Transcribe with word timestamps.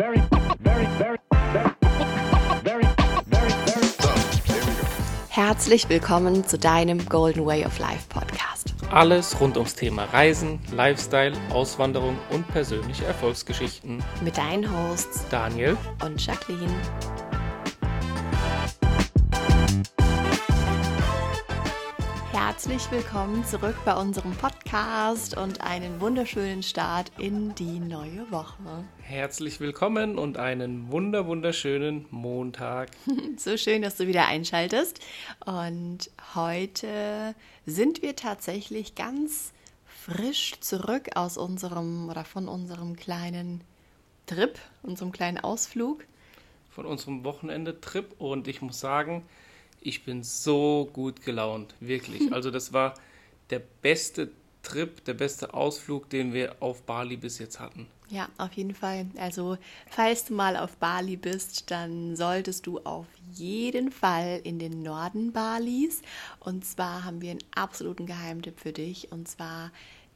very, 0.00 0.22
very, 0.60 0.86
very, 0.96 1.18
very, 1.28 1.70
very, 2.64 2.84
very, 3.26 3.52
very. 3.66 3.90
Herzlich 5.28 5.88
willkommen 5.90 6.46
zu 6.46 6.58
deinem 6.58 7.06
Golden 7.06 7.44
Way 7.44 7.66
of 7.66 7.78
Life 7.78 8.08
Podcast. 8.08 8.74
Alles 8.90 9.38
rund 9.38 9.58
ums 9.58 9.74
Thema 9.74 10.04
Reisen, 10.04 10.58
Lifestyle, 10.72 11.32
Auswanderung 11.52 12.16
und 12.30 12.48
persönliche 12.48 13.04
Erfolgsgeschichten. 13.04 14.02
Mit 14.24 14.38
deinen 14.38 14.66
Hosts 14.70 15.26
Daniel, 15.28 15.76
und 16.02 16.24
Jacqueline. 16.24 16.72
Herzlich 22.60 22.90
willkommen 22.90 23.42
zurück 23.46 23.76
bei 23.86 23.96
unserem 23.96 24.32
Podcast 24.32 25.34
und 25.34 25.62
einen 25.62 25.98
wunderschönen 25.98 26.62
Start 26.62 27.10
in 27.16 27.54
die 27.54 27.80
neue 27.80 28.30
Woche. 28.30 28.84
herzlich 29.00 29.60
willkommen 29.60 30.18
und 30.18 30.36
einen 30.36 30.92
wunder 30.92 31.26
wunderschönen 31.26 32.04
Montag. 32.10 32.90
So 33.38 33.56
schön, 33.56 33.80
dass 33.80 33.96
du 33.96 34.06
wieder 34.06 34.26
einschaltest. 34.26 35.00
Und 35.46 36.10
heute 36.34 37.34
sind 37.64 38.02
wir 38.02 38.14
tatsächlich 38.14 38.94
ganz 38.94 39.54
frisch 39.86 40.60
zurück 40.60 41.08
aus 41.14 41.38
unserem 41.38 42.10
oder 42.10 42.26
von 42.26 42.46
unserem 42.46 42.94
kleinen 42.94 43.62
Trip, 44.26 44.58
unserem 44.82 45.12
kleinen 45.12 45.38
Ausflug. 45.38 46.04
Von 46.68 46.84
unserem 46.84 47.24
Wochenende-Trip 47.24 48.16
und 48.18 48.48
ich 48.48 48.60
muss 48.60 48.80
sagen, 48.80 49.24
ich 49.80 50.04
bin 50.04 50.22
so 50.22 50.88
gut 50.92 51.22
gelaunt, 51.22 51.74
wirklich. 51.80 52.32
Also 52.32 52.50
das 52.50 52.72
war 52.72 52.94
der 53.50 53.62
beste 53.82 54.30
Trip, 54.62 55.04
der 55.04 55.14
beste 55.14 55.54
Ausflug, 55.54 56.10
den 56.10 56.32
wir 56.32 56.56
auf 56.60 56.82
Bali 56.82 57.16
bis 57.16 57.38
jetzt 57.38 57.60
hatten. 57.60 57.86
Ja, 58.10 58.28
auf 58.38 58.52
jeden 58.54 58.74
Fall. 58.74 59.06
Also, 59.16 59.56
falls 59.88 60.24
du 60.24 60.34
mal 60.34 60.56
auf 60.56 60.76
Bali 60.76 61.16
bist, 61.16 61.70
dann 61.70 62.16
solltest 62.16 62.66
du 62.66 62.80
auf 62.80 63.06
jeden 63.32 63.92
Fall 63.92 64.40
in 64.42 64.58
den 64.58 64.82
Norden 64.82 65.32
Balis. 65.32 66.02
Und 66.40 66.64
zwar 66.64 67.04
haben 67.04 67.22
wir 67.22 67.30
einen 67.30 67.44
absoluten 67.54 68.06
Geheimtipp 68.06 68.58
für 68.58 68.72
dich. 68.72 69.12
Und 69.12 69.28
zwar 69.28 69.70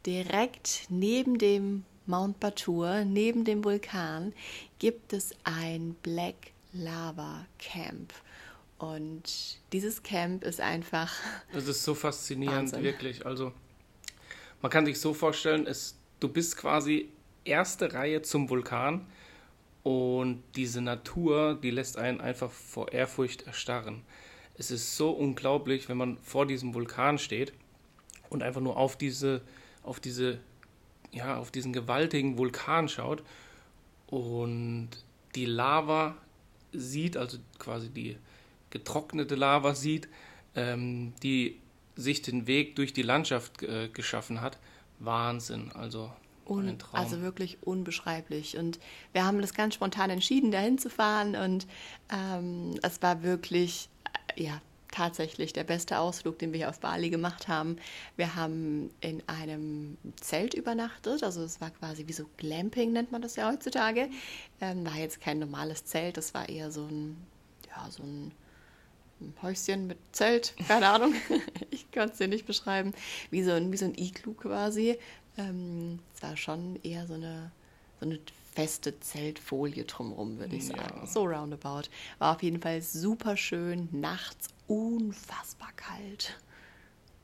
direkt 0.07 0.87
neben 0.89 1.39
dem 1.39 1.85
Mount 2.07 2.41
Batur, 2.41 3.05
neben 3.05 3.45
dem 3.45 3.65
Vulkan, 3.65 4.33
gibt 4.81 5.13
es 5.13 5.31
ein 5.45 5.95
Black 6.03 6.53
Lava 6.73 7.47
Camp. 7.59 8.13
Und 8.85 9.59
dieses 9.73 10.03
Camp 10.03 10.45
ist 10.45 10.61
einfach 10.61 11.11
Das 11.55 11.67
ist 11.67 11.85
so 11.85 11.95
faszinierend, 11.95 12.73
Wahnsinn. 12.73 12.83
wirklich. 12.83 13.25
Also, 13.25 13.53
man 14.61 14.71
kann 14.71 14.85
sich 14.85 15.01
so 15.01 15.15
vorstellen, 15.15 15.67
es, 15.67 15.97
du 16.21 16.29
bist 16.29 16.59
quasi 16.59 17.09
erste 17.45 17.95
Reihe 17.95 18.21
zum 18.21 18.51
Vulkan 18.51 19.07
und 19.83 20.43
diese 20.55 20.83
Natur, 20.83 21.59
die 21.63 21.71
lässt 21.71 21.97
einen 21.97 22.21
einfach 22.21 22.51
vor 22.51 22.93
Ehrfurcht 22.93 23.47
erstarren. 23.47 24.03
Es 24.57 24.71
ist 24.71 24.97
so 24.97 25.11
unglaublich, 25.13 25.89
wenn 25.89 25.97
man 25.97 26.19
vor 26.19 26.47
diesem 26.47 26.75
Vulkan 26.75 27.19
steht 27.19 27.55
und 28.29 28.43
einfach 28.43 28.61
nur 28.61 28.77
auf 28.77 28.99
diese, 28.99 29.41
auf 29.83 29.99
diese, 29.99 30.41
ja, 31.11 31.39
auf 31.39 31.51
diesen 31.51 31.73
gewaltigen 31.73 32.37
Vulkan 32.37 32.91
schaut 32.91 33.23
und 34.09 34.91
die 35.35 35.47
Lava 35.47 36.17
sieht, 36.73 37.17
also 37.17 37.39
quasi 37.59 37.89
die 37.89 38.19
getrocknete 38.75 39.37
Lava 39.37 39.75
sieht, 39.75 40.09
ähm, 40.55 41.15
die 41.23 41.61
sich 41.97 42.21
den 42.21 42.47
Weg 42.47 42.77
durch 42.77 42.93
die 42.93 43.03
Landschaft 43.03 43.63
äh, 43.63 43.89
geschaffen 43.89 44.43
hat. 44.43 44.59
Wahnsinn, 44.99 45.73
also 45.73 46.11
Un 46.47 46.77
also 46.93 47.23
wirklich 47.23 47.57
unbeschreiblich. 47.63 48.59
Und 48.59 48.79
wir 49.15 49.25
haben 49.25 49.41
das 49.41 49.55
ganz 49.55 49.75
spontan 49.75 50.11
entschieden, 50.11 50.51
dahin 50.51 50.77
zu 50.77 50.91
fahren. 50.91 51.37
Und 51.37 51.67
ähm, 52.13 52.79
es 52.83 53.01
war 53.01 53.23
wirklich, 53.23 53.89
äh, 54.37 54.43
ja, 54.43 54.61
tatsächlich 54.91 55.53
der 55.53 55.65
beste 55.65 55.99
Ausflug, 55.99 56.39
den 56.39 56.53
wir 56.53 56.59
hier 56.59 56.69
auf 56.69 56.81
Bali 56.81 57.09
gemacht 57.09 57.49
haben. 57.49 57.77
Wir 58.17 58.37
haben 58.37 58.91
in 59.01 59.23
einem 59.27 59.97
Zelt 60.17 60.53
übernachtet. 60.53 61.23
Also 61.23 61.43
es 61.43 61.61
war 61.63 61.71
quasi 61.71 62.07
wie 62.07 62.13
so 62.13 62.27
Glamping, 62.37 62.93
nennt 62.93 63.11
man 63.11 63.23
das 63.23 63.37
ja 63.37 63.51
heutzutage. 63.51 64.11
Ähm, 64.61 64.85
war 64.85 64.97
jetzt 64.97 65.21
kein 65.21 65.39
normales 65.39 65.85
Zelt, 65.87 66.17
das 66.19 66.35
war 66.35 66.49
eher 66.49 66.71
so 66.71 66.85
ein, 66.85 67.17
ja, 67.69 67.91
so 67.91 68.03
ein 68.03 68.33
Häuschen 69.43 69.87
mit 69.87 69.99
Zelt, 70.13 70.55
keine 70.69 70.89
Ahnung, 70.89 71.15
ich 71.71 71.91
kann 71.91 72.09
es 72.11 72.19
dir 72.19 72.29
nicht 72.29 72.47
beschreiben, 72.47 72.93
wie 73.31 73.43
so 73.43 73.53
ein, 73.53 73.73
wie 73.73 73.77
so 73.77 73.85
ein 73.87 73.95
Iglu 73.97 74.35
quasi. 74.35 74.99
Ähm, 75.39 75.99
es 76.15 76.23
war 76.23 76.37
schon 76.37 76.79
eher 76.83 77.07
so 77.07 77.15
eine, 77.15 77.51
so 78.01 78.07
eine 78.07 78.19
feste 78.55 78.99
Zeltfolie 79.01 79.85
drumherum, 79.85 80.39
würde 80.39 80.57
ich 80.57 80.69
Ja. 80.69 80.77
sagen. 80.77 81.07
So 81.07 81.25
roundabout. 81.25 81.89
War 82.19 82.35
auf 82.37 82.43
jeden 82.43 82.61
Fall 82.61 82.81
super 82.83 83.37
schön, 83.37 83.89
nachts 83.93 84.49
unfassbar 84.69 85.73
kalt. 85.77 86.39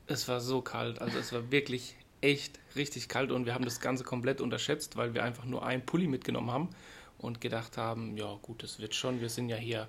Es 0.07 0.27
war 0.27 0.41
so 0.41 0.61
kalt, 0.61 0.99
also 0.99 1.17
es 1.19 1.31
war 1.31 1.51
wirklich 1.51 1.95
echt 2.19 2.59
richtig 2.75 3.07
kalt 3.09 3.31
und 3.31 3.45
wir 3.45 3.53
haben 3.53 3.65
das 3.65 3.79
Ganze 3.79 4.03
komplett 4.03 4.41
unterschätzt, 4.41 4.95
weil 4.97 5.13
wir 5.13 5.23
einfach 5.23 5.45
nur 5.45 5.65
einen 5.65 5.85
Pulli 5.85 6.07
mitgenommen 6.07 6.51
haben 6.51 6.69
und 7.17 7.39
gedacht 7.41 7.77
haben, 7.77 8.17
ja 8.17 8.37
gut, 8.41 8.61
das 8.63 8.79
wird 8.79 8.93
schon, 8.93 9.21
wir 9.21 9.29
sind 9.29 9.47
ja 9.49 9.55
hier 9.55 9.87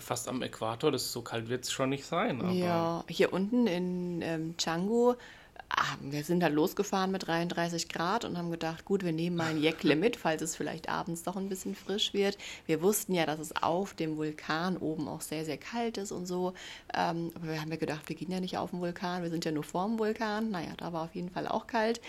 fast 0.00 0.28
am 0.28 0.42
Äquator, 0.42 0.90
das 0.90 1.12
so 1.12 1.22
kalt 1.22 1.48
wird 1.48 1.64
es 1.64 1.72
schon 1.72 1.90
nicht 1.90 2.04
sein. 2.04 2.40
Aber 2.40 2.50
Ja, 2.50 3.04
hier 3.08 3.32
unten 3.32 3.66
in 3.66 4.22
ähm, 4.22 4.54
Canggu, 4.56 5.14
ah, 5.68 5.96
wir 6.00 6.24
sind 6.24 6.40
da 6.40 6.48
losgefahren 6.48 7.10
mit 7.10 7.26
33 7.26 7.88
Grad 7.88 8.24
und 8.24 8.38
haben 8.38 8.50
gedacht, 8.50 8.84
gut, 8.84 9.04
wir 9.04 9.12
nehmen 9.12 9.36
mal 9.36 9.50
ein 9.50 9.62
Jäckle 9.62 9.96
mit, 9.96 10.16
falls 10.16 10.42
es 10.42 10.56
vielleicht 10.56 10.88
abends 10.88 11.22
doch 11.22 11.36
ein 11.36 11.48
bisschen 11.48 11.74
frisch 11.74 12.14
wird. 12.14 12.38
Wir 12.66 12.82
wussten 12.82 13.14
ja, 13.14 13.26
dass 13.26 13.38
es 13.38 13.56
auf 13.62 13.94
dem 13.94 14.16
Vulkan 14.16 14.76
oben 14.76 15.08
auch 15.08 15.20
sehr, 15.20 15.44
sehr 15.44 15.58
kalt 15.58 15.98
ist 15.98 16.12
und 16.12 16.26
so. 16.26 16.54
Ähm, 16.94 17.32
aber 17.34 17.48
wir 17.48 17.60
haben 17.60 17.70
ja 17.70 17.76
gedacht, 17.76 18.08
wir 18.08 18.16
gehen 18.16 18.30
ja 18.30 18.40
nicht 18.40 18.58
auf 18.58 18.70
den 18.70 18.80
Vulkan, 18.80 19.22
wir 19.22 19.30
sind 19.30 19.44
ja 19.44 19.52
nur 19.52 19.64
vorm 19.64 19.98
Vulkan. 19.98 20.50
Naja, 20.50 20.72
da 20.76 20.92
war 20.92 21.04
auf 21.04 21.14
jeden 21.14 21.30
Fall 21.30 21.48
auch 21.48 21.66
kalt. 21.66 22.00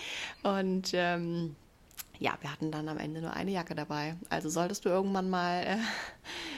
Und 0.43 0.91
ähm, 0.93 1.55
ja, 2.19 2.37
wir 2.41 2.51
hatten 2.51 2.71
dann 2.71 2.89
am 2.89 2.97
Ende 2.97 3.21
nur 3.21 3.33
eine 3.33 3.51
Jacke 3.51 3.75
dabei. 3.75 4.15
Also 4.29 4.49
solltest 4.49 4.85
du 4.85 4.89
irgendwann 4.89 5.29
mal 5.29 5.63
äh, 5.63 5.77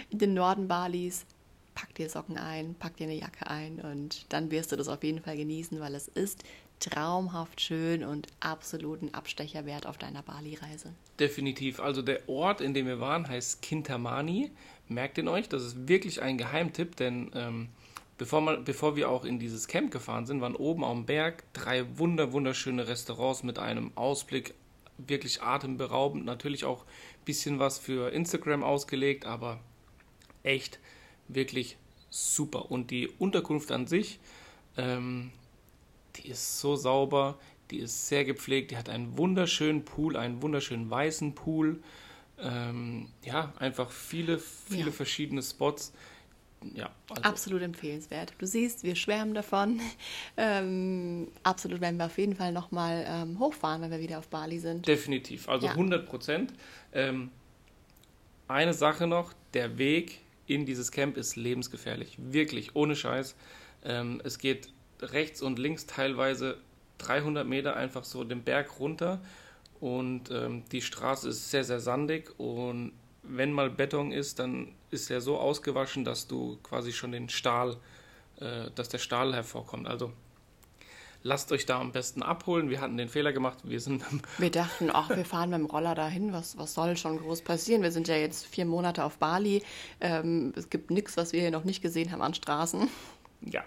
in 0.09 0.19
den 0.19 0.33
Norden 0.33 0.67
Balis, 0.67 1.25
pack 1.75 1.93
dir 1.95 2.09
Socken 2.09 2.37
ein, 2.37 2.75
pack 2.75 2.97
dir 2.97 3.05
eine 3.05 3.15
Jacke 3.15 3.47
ein 3.47 3.79
und 3.79 4.25
dann 4.29 4.51
wirst 4.51 4.71
du 4.71 4.75
das 4.75 4.87
auf 4.87 5.03
jeden 5.03 5.21
Fall 5.21 5.37
genießen, 5.37 5.79
weil 5.79 5.95
es 5.95 6.07
ist 6.07 6.43
traumhaft 6.79 7.61
schön 7.61 8.03
und 8.03 8.27
absoluten 8.39 9.13
Abstecher 9.13 9.65
wert 9.65 9.85
auf 9.85 9.97
deiner 9.97 10.23
Bali-Reise. 10.23 10.93
Definitiv. 11.19 11.79
Also 11.79 12.01
der 12.01 12.27
Ort, 12.29 12.61
in 12.61 12.73
dem 12.73 12.87
wir 12.87 12.99
waren, 12.99 13.27
heißt 13.27 13.61
Kintamani. 13.61 14.51
Merkt 14.87 15.17
ihn 15.17 15.27
euch, 15.27 15.49
das 15.49 15.63
ist 15.63 15.87
wirklich 15.87 16.21
ein 16.21 16.37
Geheimtipp, 16.37 16.95
denn 16.95 17.31
ähm, 17.35 17.69
bevor, 18.17 18.41
man, 18.41 18.63
bevor 18.63 18.95
wir 18.95 19.09
auch 19.09 19.25
in 19.25 19.39
dieses 19.39 19.67
Camp 19.67 19.91
gefahren 19.91 20.25
sind, 20.25 20.41
waren 20.41 20.55
oben 20.55 20.83
am 20.83 21.05
Berg 21.05 21.43
drei 21.53 21.85
wunder 21.97 22.31
wunderschöne 22.31 22.87
Restaurants 22.87 23.43
mit 23.43 23.59
einem 23.59 23.91
Ausblick, 23.95 24.55
wirklich 25.07 25.41
atemberaubend. 25.41 26.25
Natürlich 26.25 26.65
auch 26.65 26.83
ein 26.83 27.25
bisschen 27.25 27.59
was 27.59 27.79
für 27.79 28.11
Instagram 28.11 28.63
ausgelegt, 28.63 29.25
aber 29.25 29.59
echt 30.43 30.79
wirklich 31.27 31.77
super. 32.09 32.71
Und 32.71 32.91
die 32.91 33.07
Unterkunft 33.07 33.71
an 33.71 33.87
sich, 33.87 34.19
ähm, 34.77 35.31
die 36.15 36.29
ist 36.29 36.59
so 36.59 36.75
sauber, 36.75 37.37
die 37.71 37.77
ist 37.79 38.07
sehr 38.07 38.25
gepflegt, 38.25 38.71
die 38.71 38.77
hat 38.77 38.89
einen 38.89 39.17
wunderschönen 39.17 39.85
Pool, 39.85 40.17
einen 40.17 40.41
wunderschönen 40.41 40.89
weißen 40.89 41.35
Pool. 41.35 41.81
Ähm, 42.41 43.09
ja, 43.23 43.53
einfach 43.59 43.91
viele, 43.91 44.39
viele 44.39 44.87
Ja. 44.87 44.91
verschiedene 44.91 45.43
Spots. 45.43 45.93
Ja, 46.73 46.91
also 47.09 47.21
Absolut 47.23 47.61
empfehlenswert. 47.61 48.33
Du 48.37 48.45
siehst, 48.45 48.83
wir 48.83 48.95
schwärmen 48.95 49.33
davon. 49.33 49.79
Ähm, 50.37 51.27
absolut 51.43 51.81
werden 51.81 51.97
wir 51.97 52.05
auf 52.05 52.17
jeden 52.17 52.35
Fall 52.35 52.53
nochmal 52.53 53.05
ähm, 53.07 53.39
hochfahren, 53.39 53.81
wenn 53.81 53.91
wir 53.91 53.99
wieder 53.99 54.19
auf 54.19 54.29
Bali 54.29 54.57
sind. 54.57 54.87
definitiv, 54.87 55.49
also 55.49 55.65
Ja. 55.65 55.73
100 55.73 56.05
Prozent. 56.07 56.53
Ähm, 56.93 57.29
eine 58.47 58.73
Sache 58.73 59.05
noch, 59.05 59.33
der 59.53 59.77
Weg 59.77 60.21
in 60.47 60.65
dieses 60.65 60.91
Camp 60.91 61.17
ist 61.17 61.35
lebensgefährlich, 61.35 62.17
wirklich, 62.19 62.75
ohne 62.75 62.95
Scheiß. 62.95 63.35
Ähm, 63.83 64.21
es 64.23 64.39
geht 64.39 64.71
rechts 65.01 65.41
und 65.41 65.59
links 65.59 65.85
teilweise 65.85 66.57
300 66.99 67.45
Meter 67.45 67.75
einfach 67.75 68.03
so 68.03 68.23
den 68.23 68.43
Berg 68.43 68.79
runter 68.79 69.21
und 69.79 70.31
ähm, 70.31 70.63
die 70.71 70.81
Straße 70.81 71.29
ist 71.29 71.51
sehr, 71.51 71.63
sehr 71.63 71.79
sandig 71.79 72.37
und 72.39 72.93
wenn 73.23 73.51
mal 73.51 73.69
Beton 73.69 74.11
ist, 74.11 74.39
dann 74.39 74.73
ist 74.91 75.09
er 75.11 75.21
so 75.21 75.37
ausgewaschen, 75.37 76.05
dass 76.05 76.27
du 76.27 76.57
quasi 76.63 76.91
schon 76.93 77.11
den 77.11 77.29
Stahl, 77.29 77.77
äh, 78.39 78.71
dass 78.75 78.89
der 78.89 78.97
Stahl 78.97 79.33
hervorkommt. 79.33 79.87
Also 79.87 80.11
lasst 81.23 81.51
euch 81.51 81.65
da 81.65 81.79
am 81.79 81.91
besten 81.91 82.23
abholen. 82.23 82.69
Wir 82.69 82.81
hatten 82.81 82.97
den 82.97 83.09
Fehler 83.09 83.33
gemacht, 83.33 83.59
wir 83.63 83.79
sind 83.79 84.03
Wir 84.37 84.51
dachten, 84.51 84.89
ach, 84.91 85.09
wir 85.09 85.25
fahren 85.25 85.49
mit 85.49 85.59
dem 85.59 85.65
Roller 85.65 85.95
dahin, 85.95 86.33
was, 86.33 86.57
was 86.57 86.73
soll 86.73 86.97
schon 86.97 87.19
groß 87.19 87.41
passieren? 87.41 87.81
Wir 87.81 87.91
sind 87.91 88.07
ja 88.07 88.15
jetzt 88.15 88.45
vier 88.45 88.65
Monate 88.65 89.03
auf 89.03 89.17
Bali. 89.17 89.63
Ähm, 89.99 90.53
es 90.55 90.69
gibt 90.69 90.91
nichts, 90.91 91.17
was 91.17 91.33
wir 91.33 91.41
hier 91.41 91.51
noch 91.51 91.65
nicht 91.65 91.81
gesehen 91.81 92.11
haben 92.11 92.21
an 92.21 92.33
Straßen. 92.33 92.89
Ja. 93.41 93.63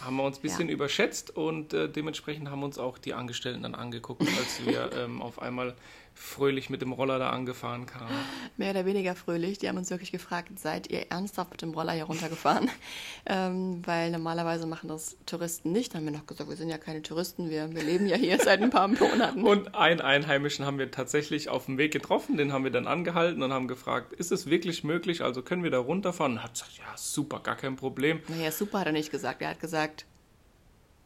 Haben 0.00 0.16
wir 0.16 0.24
uns 0.24 0.38
ein 0.38 0.42
bisschen 0.42 0.68
überschätzt 0.70 1.36
und 1.36 1.74
äh, 1.74 1.86
dementsprechend 1.86 2.50
haben 2.50 2.62
uns 2.62 2.78
auch 2.78 2.96
die 2.96 3.12
Angestellten 3.12 3.62
dann 3.62 3.74
angeguckt, 3.74 4.22
als 4.22 4.64
wir 4.64 4.90
ähm, 4.96 5.20
auf 5.20 5.42
einmal 5.42 5.74
fröhlich 6.14 6.70
mit 6.70 6.82
dem 6.82 6.92
Roller 6.92 7.18
da 7.18 7.30
angefahren 7.30 7.86
kamen. 7.86 8.10
mehr 8.56 8.70
oder 8.70 8.86
weniger 8.86 9.14
fröhlich. 9.14 9.58
Die 9.58 9.68
haben 9.68 9.78
uns 9.78 9.90
wirklich 9.90 10.12
gefragt, 10.12 10.58
seid 10.58 10.90
ihr 10.90 11.10
ernsthaft 11.10 11.50
mit 11.50 11.62
dem 11.62 11.72
Roller 11.72 11.92
hier 11.92 12.04
runtergefahren? 12.04 12.70
ähm, 13.26 13.82
weil 13.86 14.10
normalerweise 14.10 14.66
machen 14.66 14.88
das 14.88 15.16
Touristen 15.26 15.72
nicht. 15.72 15.94
Dann 15.94 16.00
haben 16.00 16.12
wir 16.12 16.18
noch 16.18 16.26
gesagt, 16.26 16.48
wir 16.48 16.56
sind 16.56 16.68
ja 16.68 16.78
keine 16.78 17.02
Touristen, 17.02 17.50
wir, 17.50 17.74
wir 17.74 17.82
leben 17.82 18.06
ja 18.06 18.16
hier 18.16 18.38
seit 18.38 18.62
ein 18.62 18.70
paar 18.70 18.88
Monaten. 18.88 19.44
Und 19.46 19.74
einen 19.74 20.00
Einheimischen 20.00 20.64
haben 20.66 20.78
wir 20.78 20.90
tatsächlich 20.90 21.48
auf 21.48 21.66
dem 21.66 21.78
Weg 21.78 21.92
getroffen, 21.92 22.36
den 22.36 22.52
haben 22.52 22.64
wir 22.64 22.70
dann 22.70 22.86
angehalten 22.86 23.42
und 23.42 23.52
haben 23.52 23.68
gefragt, 23.68 24.12
ist 24.12 24.32
es 24.32 24.48
wirklich 24.48 24.84
möglich, 24.84 25.22
also 25.22 25.42
können 25.42 25.62
wir 25.62 25.70
da 25.70 25.78
runterfahren? 25.78 26.32
Und 26.32 26.42
hat 26.42 26.52
gesagt, 26.52 26.78
ja, 26.78 26.96
super, 26.96 27.40
gar 27.40 27.56
kein 27.56 27.76
Problem. 27.76 28.20
naja, 28.28 28.50
super 28.52 28.80
hat 28.80 28.86
er 28.86 28.92
nicht 28.92 29.10
gesagt. 29.10 29.42
Er 29.42 29.50
hat 29.50 29.60
gesagt, 29.60 30.06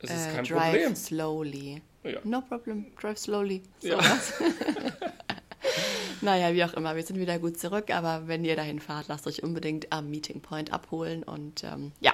Es 0.05 0.11
ist 0.11 0.27
äh, 0.29 0.35
kein 0.35 0.45
drive 0.45 0.71
Problem. 0.73 0.97
slowly. 0.97 1.83
Ja. 2.05 2.21
No 2.25 2.41
problem, 2.43 2.87
drive 3.01 3.19
slowly. 3.19 3.63
So 3.81 3.89
Ja. 3.89 3.99
was. 3.99 4.35
naja, 6.21 6.53
wie 6.55 6.65
auch 6.65 6.75
immer, 6.75 6.95
wir 6.97 7.03
sind 7.03 7.19
wieder 7.19 7.39
gut 7.39 7.59
zurück, 7.59 7.91
aber 7.91 8.29
wenn 8.29 8.45
ihr 8.45 8.57
dahin 8.57 8.81
fahrt, 8.81 9.09
lasst 9.09 9.27
euch 9.27 9.43
unbedingt 9.43 9.93
am 9.93 10.11
Meeting 10.11 10.41
Point 10.41 10.73
abholen. 10.73 11.23
Und 11.23 11.65
ähm, 11.65 11.93
ja, 12.01 12.13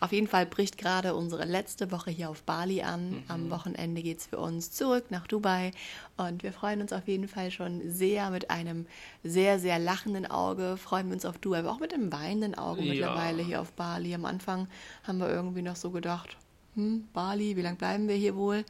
auf 0.00 0.12
jeden 0.12 0.26
Fall 0.26 0.46
bricht 0.46 0.78
gerade 0.78 1.14
unsere 1.14 1.44
letzte 1.44 1.90
Woche 1.90 2.10
hier 2.10 2.30
auf 2.30 2.42
Bali 2.42 2.82
an. 2.82 3.10
Mhm. 3.10 3.22
Am 3.28 3.50
Wochenende 3.50 4.02
geht 4.02 4.18
es 4.18 4.26
für 4.26 4.38
uns 4.38 4.72
zurück 4.72 5.04
nach 5.10 5.26
Dubai 5.26 5.70
und 6.16 6.42
wir 6.42 6.52
freuen 6.52 6.80
uns 6.80 6.92
auf 6.92 7.06
jeden 7.06 7.28
Fall 7.28 7.50
schon 7.50 7.82
sehr 7.90 8.30
mit 8.30 8.50
einem 8.50 8.86
sehr, 9.22 9.58
sehr 9.58 9.78
lachenden 9.78 10.26
Auge. 10.26 10.76
Freuen 10.78 11.08
wir 11.08 11.14
uns 11.14 11.24
auf 11.26 11.38
Dubai, 11.38 11.58
aber 11.60 11.72
auch 11.72 11.80
mit 11.80 11.92
einem 11.94 12.12
weinenden 12.12 12.54
Auge 12.56 12.82
Ja. 12.82 12.92
mittlerweile 12.92 13.42
hier 13.42 13.60
auf 13.60 13.72
Bali. 13.72 14.14
Am 14.14 14.24
Anfang 14.24 14.68
haben 15.04 15.18
wir 15.18 15.28
irgendwie 15.28 15.62
noch 15.62 15.76
so 15.76 15.90
gedacht, 15.90 16.36
hm, 16.76 17.08
Bali, 17.12 17.56
wie 17.56 17.62
lange 17.62 17.76
bleiben 17.76 18.06
wir 18.08 18.14
hier 18.14 18.36
wohl? 18.36 18.64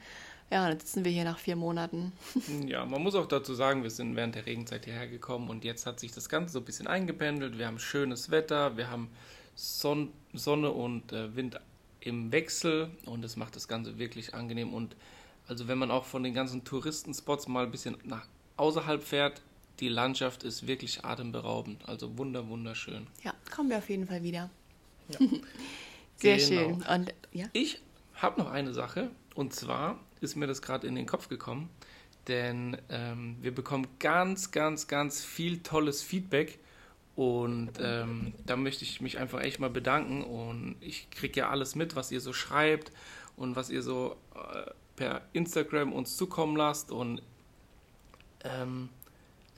Ja, 0.51 0.69
dann 0.69 0.79
sitzen 0.79 1.05
wir 1.05 1.11
hier 1.11 1.25
nach 1.25 1.39
vier 1.39 1.57
Monaten. 1.57 2.13
Ja, 2.67 2.85
man 2.85 3.03
muss 3.03 3.17
auch 3.17 3.27
dazu 3.27 3.53
sagen, 3.55 3.83
wir 3.83 3.91
sind 3.91 4.15
während 4.15 4.37
der 4.37 4.47
Regenzeit 4.47 4.85
hierher 4.85 5.09
gekommen 5.09 5.51
und 5.51 5.65
jetzt 5.65 5.87
hat 5.87 5.99
sich 5.99 6.13
das 6.13 6.29
Ganze 6.29 6.53
so 6.53 6.61
ein 6.61 6.65
bisschen 6.65 6.87
eingependelt. 6.87 7.59
Wir 7.59 7.67
haben 7.67 7.81
schönes 7.81 8.31
Wetter, 8.31 8.77
wir 8.77 8.89
haben 8.89 9.11
Son 9.57 10.13
Sonne 10.33 10.71
und 10.71 11.13
äh, 11.13 11.35
Wind 11.35 11.59
im 12.01 12.31
Wechsel 12.31 12.91
und 13.07 13.23
das 13.23 13.37
macht 13.37 13.57
das 13.57 13.67
Ganze 13.67 13.99
wirklich 13.99 14.35
angenehm. 14.35 14.73
Und 14.73 14.95
also 15.49 15.67
wenn 15.67 15.79
man 15.79 15.91
auch 15.91 16.05
von 16.05 16.23
den 16.23 16.35
ganzen 16.35 16.63
Touristenspots 16.63 17.49
mal 17.49 17.65
ein 17.65 17.71
bisschen 17.73 17.97
nach 18.05 18.27
außerhalb 18.57 19.03
fährt, 19.03 19.43
die 19.81 19.89
Landschaft 19.89 20.45
ist 20.45 20.67
wirklich 20.69 21.05
atemberaubend. 21.05 21.89
Also 21.89 22.17
wunder, 22.19 22.49
wunderschön. 22.49 23.09
Ja, 23.25 23.35
kommen 23.55 23.71
wir 23.71 23.79
auf 23.79 23.91
jeden 23.91 24.07
Fall 24.07 24.23
wieder. 24.23 24.49
Sehr 26.17 26.37
Genau. 26.37 26.47
schön. 26.47 26.83
Und 26.83 27.15
ja, 27.33 27.47
Ich 27.53 27.81
habe 28.17 28.41
noch 28.41 28.51
eine 28.51 28.73
Sache 28.73 29.11
und 29.35 29.55
zwar 29.55 29.99
ist 30.21 30.37
mir 30.37 30.47
das 30.47 30.63
gerade 30.63 30.87
in 30.87 30.95
den 30.95 31.07
Kopf 31.07 31.29
gekommen, 31.29 31.71
denn 32.29 32.77
ähm, 32.89 33.37
wir 33.41 33.55
bekommen 33.55 33.87
ganz, 33.99 34.51
ganz, 34.51 34.89
ganz 34.89 35.25
viel 35.25 35.63
tolles 35.63 36.03
Feedback 36.03 36.59
und 37.15 37.73
ähm, 37.81 38.35
da 38.45 38.57
möchte 38.57 38.85
ich 38.85 39.01
mich 39.01 39.19
einfach 39.19 39.41
echt 39.41 39.61
mal 39.61 39.71
bedanken 39.71 40.23
und 40.23 40.77
ich 40.81 41.11
kriege 41.11 41.41
ja 41.41 41.51
alles 41.51 41.75
mit, 41.75 41.97
was 41.97 42.11
ihr 42.11 42.21
so 42.21 42.33
schreibt 42.33 42.93
und 43.37 43.57
was 43.57 43.71
ihr 43.71 43.83
so 43.83 44.17
äh, 44.35 44.71
per 44.97 45.23
Instagram 45.33 45.93
uns 45.93 46.17
zukommen 46.17 46.57
lasst 46.57 46.91
und 46.91 47.23
ähm, 48.45 48.89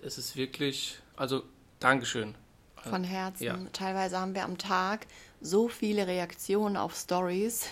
es 0.03 0.19
ist 0.19 0.37
wirklich, 0.37 0.99
also 1.17 1.43
Dankeschön. 1.81 2.35
von 2.77 3.05
Herzen. 3.05 3.45
Ja. 3.45 3.59
Teilweise 3.73 4.19
haben 4.19 4.35
wir 4.35 4.45
am 4.45 4.59
Tag 4.59 5.07
so 5.41 5.69
viele 5.69 6.07
Reaktionen 6.07 6.77
auf 6.77 6.95
Stories. 6.95 7.67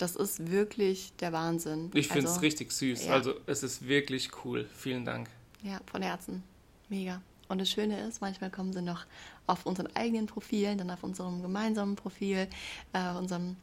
Das 0.00 0.16
ist 0.16 0.50
wirklich 0.50 1.12
der 1.20 1.32
Wahnsinn. 1.34 1.90
Ich 1.92 2.08
finde 2.08 2.24
es 2.24 2.30
Also, 2.30 2.40
richtig 2.40 2.72
süß, 2.72 3.04
ja. 3.04 3.12
also 3.12 3.34
es 3.44 3.62
ist 3.62 3.86
wirklich 3.86 4.30
cool. 4.44 4.66
Vielen 4.74 5.04
Dank. 5.04 5.28
Ja, 5.62 5.78
von 5.84 6.00
Herzen. 6.00 6.42
Mega. 6.88 7.20
Und 7.48 7.60
das 7.60 7.68
Schöne 7.68 8.00
ist, 8.06 8.22
manchmal 8.22 8.48
kommen 8.50 8.72
sie 8.72 8.80
noch 8.80 9.04
auf 9.46 9.66
unseren 9.66 9.94
eigenen 9.94 10.26
Profilen, 10.26 10.78
dann 10.78 10.90
auf 10.90 11.02
unserem 11.04 11.42
gemeinsamen 11.42 11.96
Profil, 11.96 12.48
äh, 12.94 13.12
unserem 13.12 13.56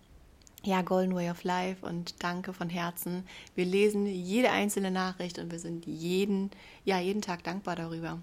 ja, 0.63 0.83
Golden 0.83 1.15
Way 1.15 1.31
of 1.31 1.43
Life 1.43 1.83
und 1.83 2.21
danke 2.23 2.53
von 2.53 2.69
Herzen. 2.69 3.23
Wir 3.55 3.65
lesen 3.65 4.05
jede 4.05 4.51
einzelne 4.51 4.91
Nachricht 4.91 5.39
und 5.39 5.51
wir 5.51 5.59
sind 5.59 5.87
jeden, 5.87 6.51
ja, 6.85 6.99
jeden 6.99 7.23
Tag 7.23 7.43
dankbar 7.45 7.75
darüber. 7.75 8.19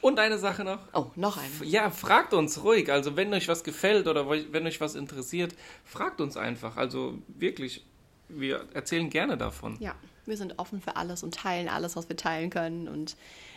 Und 0.00 0.18
eine 0.18 0.38
Sache 0.38 0.64
noch. 0.64 0.78
Oh, 0.94 1.06
noch 1.16 1.36
eine. 1.36 1.50
Ja, 1.68 1.90
fragt 1.90 2.32
uns 2.34 2.62
ruhig. 2.64 2.90
Also 2.90 3.16
wenn 3.16 3.32
euch 3.34 3.48
was 3.48 3.64
gefällt 3.64 4.06
oder 4.06 4.28
wenn 4.28 4.66
euch 4.66 4.80
was 4.80 4.94
interessiert, 4.94 5.54
fragt 5.84 6.20
uns 6.20 6.36
einfach. 6.36 6.76
Also 6.76 7.18
wirklich, 7.28 7.84
wir 8.28 8.66
erzählen 8.74 9.10
gerne 9.10 9.36
davon. 9.36 9.76
Ja, 9.80 9.94
wir 10.26 10.36
sind 10.36 10.58
offen 10.58 10.80
für 10.80 10.96
alles 10.96 11.22
und 11.22 11.34
teilen 11.34 11.68
alles, 11.68 11.96
was 11.96 12.08
wir 12.08 12.16
teilen 12.16 12.50
können 12.50 12.88
und 12.88 13.16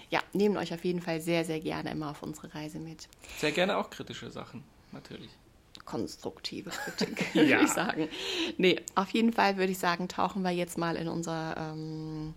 ja, 0.10 0.22
nehmen 0.34 0.57
euch 0.57 0.74
auf 0.74 0.84
jeden 0.86 1.01
Fall 1.01 1.22
sehr, 1.22 1.44
sehr 1.45 1.60
gerne 1.60 1.90
immer 1.92 2.12
auf 2.12 2.22
unsere 2.24 2.54
Reise 2.54 2.78
mit. 2.80 3.07
Sehr 3.40 3.51
gerne 3.51 3.78
auch 3.78 3.90
kritische 3.90 4.30
Sachen, 4.30 4.63
natürlich. 4.92 5.30
konstruktive 5.86 6.69
Kritik, 6.69 7.25
Ja. 7.34 7.44
würde 7.44 7.63
ich 7.63 7.72
sagen. 7.72 8.10
Nee, 8.57 8.80
auf 8.95 9.10
jeden 9.10 9.34
Fall 9.34 9.57
würde 9.57 9.72
ich 9.72 9.80
sagen, 9.80 10.07
tauchen 10.07 10.44
wir 10.44 10.51
jetzt 10.51 10.78
mal 10.78 10.95
in 10.98 11.07
unser 11.07 11.56
ähm, 11.57 12.34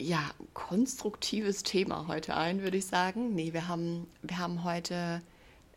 ja, 0.00 0.30
konstruktives 0.54 1.62
Thema 1.62 2.06
heute 2.08 2.36
ein, 2.36 2.62
würde 2.62 2.78
ich 2.78 2.86
sagen. 2.86 3.34
Nee, 3.34 3.52
wir 3.52 3.68
haben, 3.68 4.06
wir 4.22 4.38
haben 4.38 4.64
heute 4.64 5.22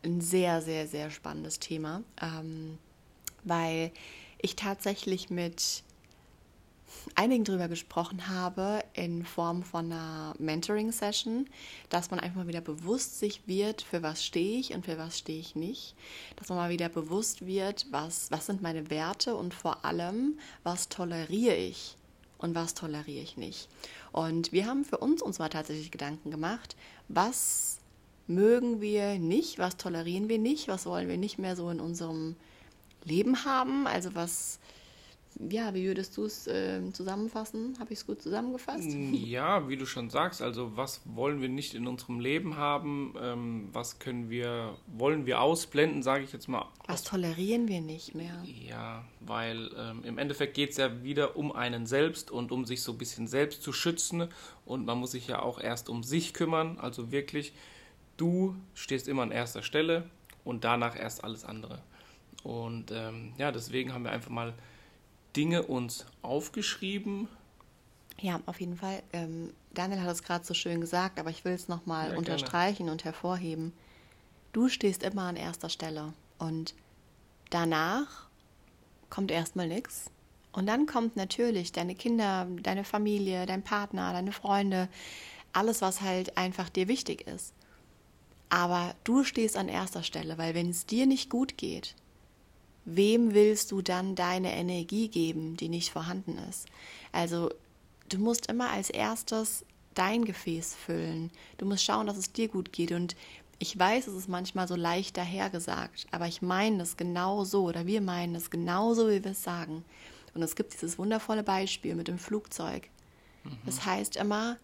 ein 0.03 0.21
sehr, 0.21 0.61
sehr, 0.61 0.87
sehr 0.87 1.11
spannendes 1.11 1.59
Thema, 1.59 2.03
ähm, 2.21 2.77
weil 3.43 3.91
ich 4.41 4.55
tatsächlich 4.55 5.29
mit 5.29 5.83
einigen 7.15 7.43
drüber 7.43 7.67
gesprochen 7.67 8.29
habe 8.29 8.83
in 8.93 9.25
Form 9.25 9.63
von 9.63 9.91
einer 9.91 10.35
Mentoring-Session, 10.37 11.49
dass 11.89 12.11
man 12.11 12.19
einfach 12.19 12.37
mal 12.37 12.47
wieder 12.47 12.61
bewusst 12.61 13.19
sich 13.19 13.47
wird, 13.47 13.81
für 13.81 14.03
was 14.03 14.23
stehe 14.23 14.59
ich 14.59 14.73
und 14.73 14.85
für 14.85 14.97
was 14.97 15.17
stehe 15.17 15.39
ich 15.39 15.55
nicht. 15.55 15.95
Dass 16.35 16.49
man 16.49 16.57
mal 16.59 16.69
wieder 16.69 16.89
bewusst 16.89 17.45
wird, 17.45 17.87
was, 17.91 18.31
was 18.31 18.45
sind 18.45 18.61
meine 18.61 18.89
Werte 18.89 19.35
und 19.35 19.53
vor 19.53 19.83
allem, 19.83 20.37
was 20.63 20.87
toleriere 20.87 21.55
ich 21.55 21.97
und 22.43 22.55
was 22.55 22.73
toleriere 22.73 23.23
ich 23.23 23.37
nicht. 23.37 23.69
Und 24.11 24.51
wir 24.51 24.67
haben 24.67 24.83
für 24.83 24.97
uns 24.97 25.21
uns 25.21 25.39
mal 25.39 25.49
tatsächlich 25.49 25.91
Gedanken 25.91 26.29
gemacht, 26.29 26.75
was 27.07 27.79
mögen 28.27 28.81
wir 28.81 29.17
nicht, 29.17 29.59
was 29.59 29.77
tolerieren 29.77 30.27
wir 30.27 30.39
nicht, 30.39 30.67
was 30.67 30.85
wollen 30.85 31.07
wir 31.07 31.17
nicht 31.17 31.39
mehr 31.39 31.55
so 31.55 31.69
in 31.69 31.79
unserem 31.79 32.35
Leben 33.05 33.45
haben, 33.45 33.87
also 33.87 34.13
was 34.13 34.59
ja, 35.49 35.73
wie 35.73 35.85
würdest 35.85 36.17
du 36.17 36.25
es 36.25 36.47
ähm, 36.47 36.93
zusammenfassen? 36.93 37.75
Habe 37.79 37.93
ich 37.93 37.99
es 37.99 38.07
gut 38.07 38.21
zusammengefasst? 38.21 38.89
Ja, 39.11 39.67
wie 39.69 39.77
du 39.77 39.85
schon 39.85 40.09
sagst, 40.09 40.41
also 40.41 40.75
was 40.75 41.01
wollen 41.05 41.41
wir 41.41 41.49
nicht 41.49 41.73
in 41.73 41.87
unserem 41.87 42.19
Leben 42.19 42.57
haben? 42.57 43.15
Ähm, 43.21 43.69
was 43.71 43.99
können 43.99 44.29
wir, 44.29 44.77
wollen 44.87 45.25
wir 45.25 45.41
ausblenden, 45.41 46.03
sage 46.03 46.23
ich 46.23 46.33
jetzt 46.33 46.47
mal. 46.47 46.65
Was 46.87 47.03
tolerieren 47.03 47.67
wir 47.67 47.81
nicht 47.81 48.15
mehr? 48.15 48.43
Ja, 48.45 49.05
weil 49.19 49.69
ähm, 49.77 50.03
im 50.03 50.17
Endeffekt 50.17 50.53
geht 50.53 50.71
es 50.71 50.77
ja 50.77 51.03
wieder 51.03 51.35
um 51.35 51.51
einen 51.51 51.85
selbst 51.85 52.31
und 52.31 52.51
um 52.51 52.65
sich 52.65 52.81
so 52.81 52.91
ein 52.93 52.97
bisschen 52.97 53.27
selbst 53.27 53.63
zu 53.63 53.73
schützen. 53.73 54.27
Und 54.65 54.85
man 54.85 54.97
muss 54.97 55.11
sich 55.11 55.27
ja 55.27 55.41
auch 55.41 55.59
erst 55.59 55.89
um 55.89 56.03
sich 56.03 56.33
kümmern. 56.33 56.77
Also 56.79 57.11
wirklich, 57.11 57.53
du 58.17 58.55
stehst 58.73 59.07
immer 59.07 59.23
an 59.23 59.31
erster 59.31 59.63
Stelle 59.63 60.09
und 60.43 60.63
danach 60.63 60.97
erst 60.97 61.23
alles 61.23 61.45
andere. 61.45 61.81
Und 62.43 62.91
ähm, 62.91 63.33
ja, 63.37 63.51
deswegen 63.51 63.93
haben 63.93 64.03
wir 64.03 64.11
einfach 64.11 64.29
mal 64.29 64.53
Dinge 65.35 65.63
uns 65.63 66.05
aufgeschrieben. 66.21 67.27
Ja, 68.21 68.39
auf 68.45 68.59
jeden 68.59 68.77
Fall. 68.77 69.03
Ähm, 69.11 69.53
Daniel 69.73 70.01
hat 70.01 70.11
es 70.11 70.23
gerade 70.23 70.45
so 70.45 70.53
schön 70.53 70.81
gesagt, 70.81 71.19
aber 71.19 71.29
ich 71.29 71.43
will 71.45 71.53
es 71.53 71.67
nochmal 71.67 72.11
Ja, 72.11 72.17
unterstreichen 72.17 72.89
und 72.89 73.03
hervorheben. 73.03 73.73
Du 74.53 74.69
stehst 74.69 75.03
immer 75.03 75.23
an 75.23 75.35
erster 75.35 75.69
Stelle 75.69 76.13
und 76.37 76.75
danach 77.49 78.27
kommt 79.09 79.31
erstmal 79.31 79.67
nichts. 79.67 80.09
Und 80.51 80.67
dann 80.67 80.85
kommt 80.85 81.15
natürlich 81.15 81.71
deine 81.71 81.95
Kinder, 81.95 82.47
deine 82.61 82.83
Familie, 82.83 83.47
dein 83.47 83.63
Partner, 83.63 84.13
deine 84.13 84.31
Freunde, 84.31 84.87
alles, 85.51 85.81
was 85.81 86.01
halt 86.01 86.37
einfach 86.37 86.69
dir 86.69 86.87
wichtig 86.87 87.27
ist. 87.27 87.53
Aber 88.49 88.93
du 89.03 89.23
stehst 89.23 89.57
an 89.57 89.67
erster 89.67 90.03
Stelle, 90.03 90.37
weil 90.37 90.53
wenn 90.53 90.69
es 90.69 90.85
dir 90.85 91.07
nicht 91.07 91.29
gut 91.31 91.57
geht, 91.57 91.95
wem 92.85 93.33
willst 93.33 93.71
du 93.71 93.81
dann 93.81 94.15
deine 94.15 94.53
Energie 94.53 95.07
geben, 95.07 95.57
die 95.57 95.69
nicht 95.69 95.91
vorhanden 95.91 96.37
ist? 96.49 96.67
Also 97.11 97.49
du 98.09 98.17
musst 98.17 98.47
immer 98.47 98.69
als 98.69 98.89
erstes 98.89 99.65
dein 99.93 100.25
Gefäß 100.25 100.75
füllen. 100.75 101.31
Du 101.57 101.65
musst 101.65 101.83
schauen, 101.83 102.07
dass 102.07 102.17
es 102.17 102.31
dir 102.31 102.47
gut 102.47 102.73
geht. 102.73 102.91
Und 102.91 103.15
ich 103.59 103.77
weiß, 103.77 104.07
es 104.07 104.15
ist 104.15 104.29
manchmal 104.29 104.67
so 104.67 104.75
leicht 104.75 105.17
dahergesagt, 105.17 106.07
aber 106.11 106.27
ich 106.27 106.41
meine 106.41 106.79
das 106.79 106.97
genau 106.97 107.43
so 107.43 107.63
oder 107.63 107.85
wir 107.85 108.01
meinen 108.01 108.33
das 108.33 108.49
genauso, 108.49 109.09
wie 109.09 109.23
wir 109.23 109.31
es 109.31 109.43
sagen. 109.43 109.85
Und 110.33 110.41
es 110.41 110.55
gibt 110.55 110.73
dieses 110.73 110.97
wundervolle 110.97 111.43
Beispiel 111.43 111.95
mit 111.95 112.07
dem 112.07 112.17
Flugzeug. 112.17 112.89
Das 113.65 113.85
heißt 113.85 114.15
immer, 114.15 114.57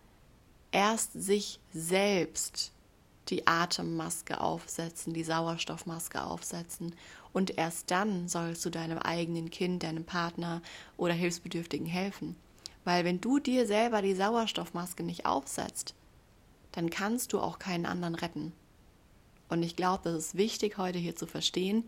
erst 0.71 1.13
sich 1.13 1.59
selbst 1.73 2.71
die 3.27 3.45
Atemmaske 3.45 4.41
aufsetzen, 4.41 5.13
die 5.13 5.23
Sauerstoffmaske 5.23 6.23
aufsetzen 6.23 6.95
und 7.33 7.57
erst 7.57 7.91
dann 7.91 8.27
sollst 8.27 8.65
du 8.65 8.69
deinem 8.69 8.97
eigenen 8.97 9.49
Kind, 9.49 9.83
deinem 9.83 10.03
Partner 10.03 10.61
oder 10.97 11.13
Hilfsbedürftigen 11.13 11.85
helfen. 11.85 12.35
Weil 12.83 13.05
wenn 13.05 13.21
du 13.21 13.39
dir 13.39 13.67
selber 13.67 14.01
die 14.01 14.15
Sauerstoffmaske 14.15 15.03
nicht 15.03 15.25
aufsetzt, 15.25 15.93
dann 16.71 16.89
kannst 16.89 17.33
du 17.33 17.39
auch 17.39 17.59
keinen 17.59 17.85
anderen 17.85 18.15
retten. 18.15 18.53
Und 19.49 19.63
ich 19.63 19.75
glaube, 19.75 20.03
das 20.05 20.15
ist 20.15 20.37
wichtig 20.37 20.77
heute 20.77 20.99
hier 20.99 21.15
zu 21.15 21.27
verstehen 21.27 21.83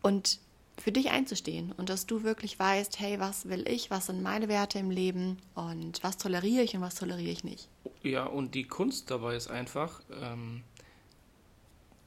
und 0.00 0.40
für 0.78 0.90
dich 0.90 1.10
einzustehen 1.10 1.72
und 1.72 1.90
dass 1.90 2.06
du 2.06 2.22
wirklich 2.22 2.58
weißt, 2.58 2.98
hey, 2.98 3.20
was 3.20 3.48
will 3.48 3.68
ich, 3.68 3.90
was 3.90 4.06
sind 4.06 4.22
meine 4.22 4.48
Werte 4.48 4.78
im 4.78 4.90
Leben 4.90 5.36
und 5.54 6.02
was 6.02 6.16
toleriere 6.16 6.62
ich 6.62 6.74
und 6.74 6.80
was 6.80 6.94
toleriere 6.94 7.30
ich 7.30 7.44
nicht. 7.44 7.68
Ja, 8.02 8.24
und 8.24 8.54
die 8.54 8.64
Kunst 8.64 9.10
dabei 9.10 9.36
ist 9.36 9.48
einfach, 9.48 10.00
ähm, 10.20 10.64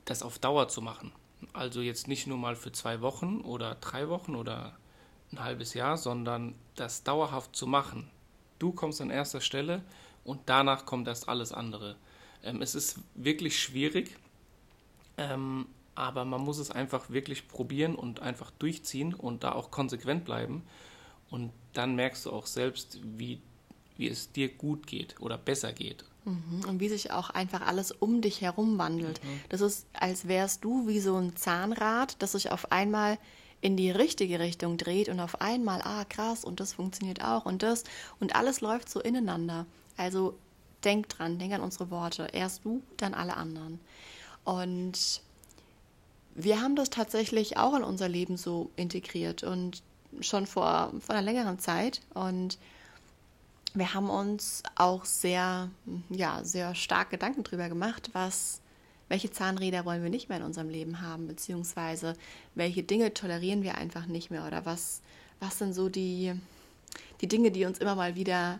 das 0.05 0.23
auf 0.23 0.39
Dauer 0.39 0.67
zu 0.67 0.81
machen. 0.81 1.11
Also 1.53 1.81
jetzt 1.81 2.07
nicht 2.07 2.27
nur 2.27 2.37
mal 2.37 2.55
für 2.55 2.71
zwei 2.71 3.01
Wochen 3.01 3.41
oder 3.41 3.75
drei 3.75 4.09
Wochen 4.09 4.35
oder 4.35 4.77
ein 5.31 5.43
halbes 5.43 5.73
Jahr, 5.73 5.97
sondern 5.97 6.55
das 6.75 7.03
dauerhaft 7.03 7.55
zu 7.55 7.67
machen. 7.67 8.09
Du 8.59 8.71
kommst 8.71 9.01
an 9.01 9.09
erster 9.09 9.41
Stelle 9.41 9.83
und 10.23 10.41
danach 10.45 10.85
kommt 10.85 11.07
erst 11.07 11.29
alles 11.29 11.51
andere. 11.51 11.95
Ähm, 12.43 12.61
es 12.61 12.75
ist 12.75 12.99
wirklich 13.15 13.59
schwierig, 13.59 14.15
ähm, 15.17 15.67
aber 15.95 16.25
man 16.25 16.41
muss 16.41 16.57
es 16.57 16.71
einfach 16.71 17.09
wirklich 17.09 17.47
probieren 17.47 17.95
und 17.95 18.21
einfach 18.21 18.51
durchziehen 18.51 19.13
und 19.13 19.43
da 19.43 19.53
auch 19.53 19.71
konsequent 19.71 20.25
bleiben. 20.25 20.63
Und 21.29 21.51
dann 21.73 21.95
merkst 21.95 22.25
du 22.25 22.31
auch 22.31 22.45
selbst, 22.45 22.99
wie, 23.03 23.41
wie 23.97 24.07
es 24.07 24.31
dir 24.31 24.49
gut 24.49 24.87
geht 24.87 25.19
oder 25.19 25.37
besser 25.37 25.73
geht. 25.73 26.05
Mhm. 26.25 26.67
Und 26.67 26.79
wie 26.79 26.89
sich 26.89 27.11
auch 27.11 27.29
einfach 27.29 27.61
alles 27.61 27.91
um 27.91 28.21
dich 28.21 28.41
herum 28.41 28.77
wandelt. 28.77 29.21
Das 29.49 29.61
ist, 29.61 29.85
als 29.93 30.27
wärst 30.27 30.63
du 30.63 30.87
wie 30.87 30.99
so 30.99 31.15
ein 31.15 31.35
Zahnrad, 31.35 32.21
das 32.21 32.33
sich 32.33 32.51
auf 32.51 32.71
einmal 32.71 33.17
in 33.61 33.77
die 33.77 33.91
richtige 33.91 34.39
Richtung 34.39 34.77
dreht 34.77 35.09
und 35.09 35.19
auf 35.19 35.41
einmal, 35.41 35.81
ah 35.83 36.03
krass, 36.05 36.43
und 36.43 36.59
das 36.59 36.73
funktioniert 36.73 37.23
auch 37.23 37.45
und 37.45 37.63
das 37.63 37.83
und 38.19 38.35
alles 38.35 38.61
läuft 38.61 38.89
so 38.89 38.99
ineinander. 38.99 39.65
Also 39.97 40.37
denk 40.83 41.09
dran, 41.09 41.39
denk 41.39 41.53
an 41.53 41.61
unsere 41.61 41.89
Worte. 41.89 42.27
Erst 42.31 42.65
du, 42.65 42.81
dann 42.97 43.13
alle 43.13 43.37
anderen. 43.37 43.79
Und 44.43 45.21
wir 46.35 46.61
haben 46.61 46.75
das 46.75 46.89
tatsächlich 46.89 47.57
auch 47.57 47.75
in 47.75 47.83
unser 47.83 48.07
Leben 48.07 48.37
so 48.37 48.69
integriert 48.75 49.43
und 49.43 49.81
schon 50.21 50.45
vor, 50.45 50.93
vor 50.99 51.15
einer 51.15 51.25
längeren 51.25 51.59
Zeit. 51.59 52.01
Und 52.13 52.57
wir 53.75 53.93
haben 53.93 54.09
uns 54.09 54.63
auch 54.75 55.05
sehr, 55.05 55.69
ja, 56.09 56.43
sehr 56.43 56.75
stark 56.75 57.09
Gedanken 57.09 57.43
darüber 57.43 57.69
gemacht, 57.69 58.09
was, 58.13 58.61
welche 59.09 59.31
Zahnräder 59.31 59.85
wollen 59.85 60.01
wir 60.01 60.09
nicht 60.09 60.29
mehr 60.29 60.39
in 60.39 60.43
unserem 60.43 60.69
Leben 60.69 61.01
haben, 61.01 61.27
beziehungsweise 61.27 62.13
welche 62.55 62.83
Dinge 62.83 63.13
tolerieren 63.13 63.63
wir 63.63 63.75
einfach 63.75 64.05
nicht 64.05 64.31
mehr 64.31 64.47
oder 64.47 64.65
was, 64.65 65.01
was 65.39 65.59
sind 65.59 65.73
so 65.73 65.89
die, 65.89 66.33
die 67.21 67.27
Dinge, 67.27 67.51
die 67.51 67.65
uns 67.65 67.79
immer 67.79 67.95
mal 67.95 68.15
wieder 68.15 68.59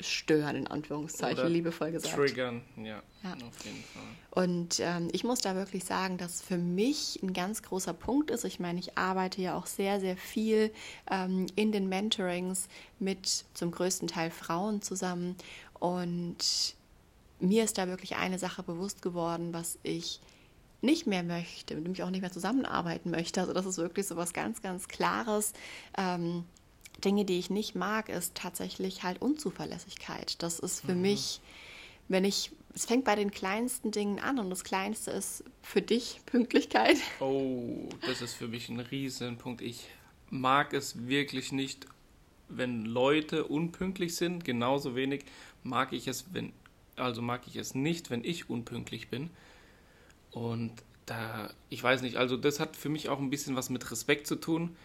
stören, 0.00 0.56
in 0.56 0.66
Anführungszeichen, 0.66 1.38
Oder 1.38 1.48
liebevoll 1.48 1.92
gesagt. 1.92 2.14
Triggern, 2.14 2.62
ja, 2.76 3.02
Ja. 3.22 3.32
auf 3.34 3.64
jeden 3.64 3.82
Fall. 3.84 4.02
Und 4.30 4.80
ähm, 4.80 5.08
ich 5.12 5.24
muss 5.24 5.40
da 5.40 5.54
wirklich 5.54 5.84
sagen, 5.84 6.18
dass 6.18 6.42
für 6.42 6.58
mich 6.58 7.20
ein 7.22 7.32
ganz 7.32 7.62
großer 7.62 7.92
Punkt 7.94 8.30
ist. 8.30 8.44
Ich 8.44 8.58
meine, 8.58 8.80
ich 8.80 8.98
arbeite 8.98 9.40
ja 9.40 9.56
auch 9.56 9.66
sehr, 9.66 10.00
sehr 10.00 10.16
viel 10.16 10.72
ähm, 11.10 11.46
in 11.54 11.70
den 11.72 11.88
Mentorings 11.88 12.68
mit 12.98 13.44
zum 13.54 13.70
größten 13.70 14.08
Teil 14.08 14.30
Frauen 14.30 14.82
zusammen. 14.82 15.36
Und 15.78 16.74
mir 17.38 17.64
ist 17.64 17.78
da 17.78 17.86
wirklich 17.86 18.16
eine 18.16 18.38
Sache 18.38 18.62
bewusst 18.62 19.00
geworden, 19.02 19.52
was 19.52 19.78
ich 19.82 20.20
nicht 20.82 21.06
mehr 21.06 21.22
möchte, 21.22 21.74
mit 21.76 21.86
dem 21.86 21.92
ich 21.94 22.02
auch 22.02 22.10
nicht 22.10 22.20
mehr 22.20 22.32
zusammenarbeiten 22.32 23.10
möchte. 23.10 23.40
Also 23.40 23.52
das 23.52 23.64
ist 23.64 23.78
wirklich 23.78 24.06
so 24.06 24.16
was 24.16 24.32
ganz, 24.32 24.60
ganz 24.60 24.88
Klares. 24.88 25.52
Ähm, 25.96 26.44
Dinge, 27.02 27.24
die 27.24 27.38
ich 27.38 27.50
nicht 27.50 27.74
mag, 27.74 28.08
ist 28.08 28.34
tatsächlich 28.34 29.02
halt 29.02 29.20
Unzuverlässigkeit. 29.20 30.42
Das 30.42 30.58
ist 30.58 30.84
für 30.84 30.94
mich, 30.94 31.40
wenn 32.08 32.24
ich, 32.24 32.52
es 32.74 32.86
fängt 32.86 33.04
bei 33.04 33.14
den 33.14 33.30
kleinsten 33.30 33.90
Dingen 33.90 34.18
an 34.18 34.38
und 34.38 34.50
das 34.50 34.64
Kleinste 34.64 35.10
ist 35.10 35.44
für 35.62 35.82
dich 35.82 36.20
Pünktlichkeit. 36.26 36.96
Oh, 37.20 37.88
das 38.06 38.22
ist 38.22 38.34
für 38.34 38.48
mich 38.48 38.68
ein 38.68 38.80
Riesenpunkt. 38.80 39.60
Ich 39.60 39.88
mag 40.30 40.72
es 40.72 41.06
wirklich 41.06 41.52
nicht, 41.52 41.86
wenn 42.48 42.84
Leute 42.84 43.44
unpünktlich 43.44 44.16
sind. 44.16 44.44
Genauso 44.44 44.94
wenig 44.94 45.24
mag 45.62 45.92
ich 45.92 46.08
es, 46.08 46.26
wenn, 46.32 46.52
also 46.96 47.22
mag 47.22 47.42
ich 47.46 47.56
es 47.56 47.74
nicht, 47.74 48.10
wenn 48.10 48.24
ich 48.24 48.50
unpünktlich 48.50 49.08
bin. 49.08 49.30
Und 50.30 50.72
da, 51.06 51.52
ich 51.70 51.82
weiß 51.82 52.02
nicht, 52.02 52.16
also 52.16 52.36
das 52.36 52.60
hat 52.60 52.76
für 52.76 52.88
mich 52.88 53.08
auch 53.08 53.18
ein 53.18 53.30
bisschen 53.30 53.56
was 53.56 53.70
mit 53.70 53.90
Respekt 53.90 54.26
zu 54.26 54.36
tun. 54.36 54.76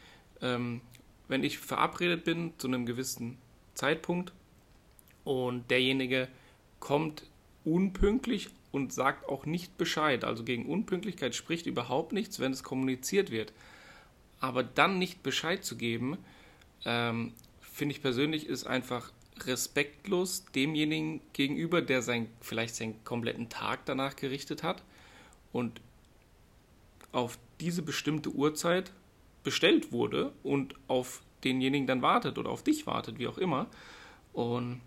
Ähm, 0.42 0.82
wenn 1.30 1.44
ich 1.46 1.60
verabredet 1.60 2.26
bin 2.26 2.52
zu 2.58 2.68
einem 2.68 2.86
gewissen 2.86 3.38
Zeitpunkt 3.76 4.34
und 5.24 5.72
derjenige 5.72 6.28
kommt 6.80 7.24
unpünktlich 7.64 8.50
und 8.72 8.92
sagt 8.92 9.30
auch 9.30 9.46
nicht 9.46 9.78
Bescheid, 9.78 10.24
also 10.26 10.44
gegen 10.44 10.66
Unpünktlichkeit 10.66 11.36
spricht 11.36 11.66
überhaupt 11.66 12.12
nichts, 12.12 12.40
wenn 12.40 12.52
es 12.52 12.64
kommuniziert 12.64 13.32
wird. 13.32 13.54
Aber 14.40 14.64
dann 14.64 15.00
nicht 15.00 15.24
Bescheid 15.24 15.64
zu 15.64 15.78
geben, 15.78 16.18
ähm, 16.86 17.34
finde 17.62 17.96
ich 17.96 18.02
persönlich 18.02 18.48
ist 18.48 18.68
einfach 18.68 19.12
respektlos 19.46 20.46
demjenigen 20.56 21.22
gegenüber, 21.34 21.82
der 21.82 22.02
sein, 22.02 22.28
vielleicht 22.42 22.76
seinen 22.76 23.04
kompletten 23.04 23.50
Tag 23.50 23.86
danach 23.86 24.16
gerichtet 24.16 24.64
hat 24.64 24.84
und 25.54 25.80
auf 27.12 27.38
diese 27.60 27.82
bestimmte 27.82 28.30
Uhrzeit 28.30 28.92
bestellt 29.50 29.92
wurde 29.92 30.32
und 30.44 30.76
auf 30.88 31.24
denjenigen 31.44 31.88
dann 31.88 32.04
wartet 32.04 32.38
oder 32.38 32.52
auf 32.52 32.62
dich 32.62 32.86
wartet, 32.86 33.18
wie 33.18 33.28
auch 33.28 33.40
immer. 33.40 33.66
Und 34.32 34.80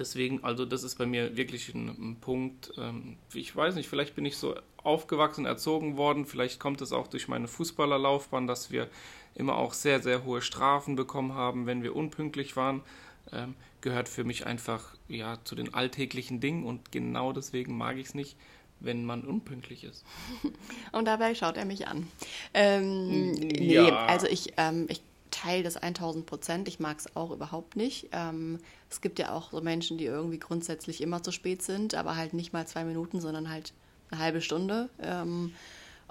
deswegen, 0.00 0.42
also 0.42 0.64
das 0.64 0.82
ist 0.82 0.98
bei 0.98 1.06
mir 1.06 1.36
wirklich 1.36 1.72
ein, 1.72 1.90
ein 1.90 2.16
Punkt, 2.20 2.72
ähm, 2.76 3.18
ich 3.32 3.54
weiß 3.54 3.76
nicht, 3.76 3.88
vielleicht 3.88 4.16
bin 4.16 4.24
ich 4.24 4.36
so 4.36 4.56
aufgewachsen, 4.82 5.46
erzogen 5.46 5.96
worden, 5.96 6.26
vielleicht 6.26 6.58
kommt 6.58 6.80
es 6.80 6.92
auch 6.92 7.06
durch 7.06 7.28
meine 7.28 7.46
Fußballerlaufbahn, 7.46 8.48
dass 8.48 8.72
wir 8.72 8.88
immer 9.36 9.54
auch 9.54 9.74
sehr, 9.74 10.02
sehr 10.02 10.24
hohe 10.24 10.42
Strafen 10.42 10.96
bekommen 10.96 11.34
haben, 11.34 11.66
wenn 11.66 11.84
wir 11.84 11.94
unpünktlich 11.94 12.56
waren. 12.56 12.82
Ähm, 13.30 13.54
gehört 13.80 14.08
für 14.08 14.24
mich 14.24 14.44
einfach 14.44 14.96
ja 15.06 15.38
zu 15.44 15.54
den 15.54 15.72
alltäglichen 15.72 16.40
Dingen 16.40 16.64
und 16.64 16.90
genau 16.90 17.32
deswegen 17.32 17.76
mag 17.76 17.96
ich 17.96 18.06
es 18.06 18.14
nicht, 18.14 18.36
wenn 18.84 19.04
man 19.04 19.22
unpünktlich 19.22 19.84
ist. 19.84 20.04
Und 20.92 21.06
dabei 21.06 21.34
schaut 21.34 21.56
er 21.56 21.64
mich 21.64 21.88
an. 21.88 22.06
Ähm, 22.52 23.32
nee, 23.32 23.74
Ja. 23.74 24.06
also 24.06 24.26
ich, 24.26 24.52
ähm, 24.56 24.86
ich 24.88 25.02
teile 25.30 25.62
das 25.62 25.76
1000 25.76 26.26
Prozent. 26.26 26.68
Ich 26.68 26.78
mag 26.80 26.98
es 26.98 27.16
auch 27.16 27.30
überhaupt 27.30 27.76
nicht. 27.76 28.08
Ähm, 28.12 28.58
es 28.88 29.00
gibt 29.00 29.18
ja 29.18 29.32
auch 29.32 29.50
so 29.50 29.60
Menschen, 29.60 29.98
die 29.98 30.04
irgendwie 30.04 30.38
grundsätzlich 30.38 31.00
immer 31.00 31.22
zu 31.22 31.32
spät 31.32 31.62
sind, 31.62 31.94
aber 31.94 32.16
halt 32.16 32.34
nicht 32.34 32.52
mal 32.52 32.66
zwei 32.66 32.84
Minuten, 32.84 33.20
sondern 33.20 33.50
halt 33.50 33.72
eine 34.10 34.20
halbe 34.20 34.40
Stunde. 34.40 34.88
Ähm, 35.02 35.52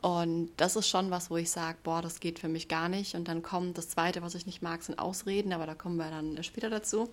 und 0.03 0.49
das 0.57 0.75
ist 0.75 0.89
schon 0.89 1.11
was, 1.11 1.29
wo 1.29 1.37
ich 1.37 1.49
sage, 1.49 1.77
boah, 1.81 2.01
das 2.01 2.19
geht 2.19 2.37
für 2.37 2.49
mich 2.49 2.67
gar 2.67 2.89
nicht. 2.89 3.15
Und 3.15 3.29
dann 3.29 3.41
kommt 3.41 3.77
das 3.77 3.87
Zweite, 3.87 4.21
was 4.21 4.35
ich 4.35 4.45
nicht 4.45 4.61
mag, 4.61 4.83
sind 4.83 4.99
Ausreden, 4.99 5.53
aber 5.53 5.65
da 5.65 5.75
kommen 5.75 5.95
wir 5.95 6.09
dann 6.09 6.43
später 6.43 6.69
dazu. 6.69 7.09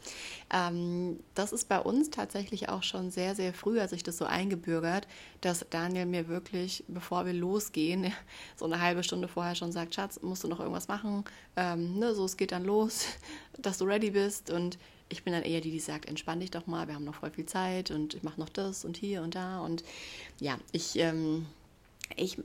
Ähm, 0.52 1.20
das 1.36 1.52
ist 1.52 1.68
bei 1.68 1.78
uns 1.78 2.10
tatsächlich 2.10 2.68
auch 2.68 2.82
schon 2.82 3.12
sehr, 3.12 3.36
sehr 3.36 3.54
früh, 3.54 3.78
als 3.78 3.92
ich 3.92 4.02
das 4.02 4.18
so 4.18 4.24
eingebürgert, 4.24 5.06
dass 5.40 5.64
Daniel 5.70 6.04
mir 6.04 6.26
wirklich, 6.26 6.82
bevor 6.88 7.26
wir 7.26 7.32
losgehen, 7.32 8.12
so 8.56 8.64
eine 8.64 8.80
halbe 8.80 9.04
Stunde 9.04 9.28
vorher 9.28 9.54
schon 9.54 9.70
sagt, 9.70 9.94
Schatz, 9.94 10.20
musst 10.22 10.42
du 10.42 10.48
noch 10.48 10.58
irgendwas 10.58 10.88
machen? 10.88 11.22
Ähm, 11.54 11.96
ne, 11.96 12.12
so, 12.16 12.24
es 12.24 12.36
geht 12.36 12.50
dann 12.50 12.64
los, 12.64 13.04
dass 13.56 13.78
du 13.78 13.84
ready 13.84 14.10
bist. 14.10 14.50
Und 14.50 14.78
ich 15.08 15.22
bin 15.22 15.32
dann 15.32 15.44
eher 15.44 15.60
die, 15.60 15.70
die 15.70 15.78
sagt, 15.78 16.06
entspann 16.06 16.40
dich 16.40 16.50
doch 16.50 16.66
mal, 16.66 16.88
wir 16.88 16.96
haben 16.96 17.04
noch 17.04 17.14
voll 17.14 17.30
viel 17.30 17.46
Zeit 17.46 17.92
und 17.92 18.14
ich 18.14 18.24
mache 18.24 18.40
noch 18.40 18.48
das 18.48 18.84
und 18.84 18.96
hier 18.96 19.22
und 19.22 19.36
da. 19.36 19.60
Und 19.60 19.84
ja, 20.40 20.58
ich... 20.72 20.98
Ähm, 20.98 21.46
ich, 22.16 22.38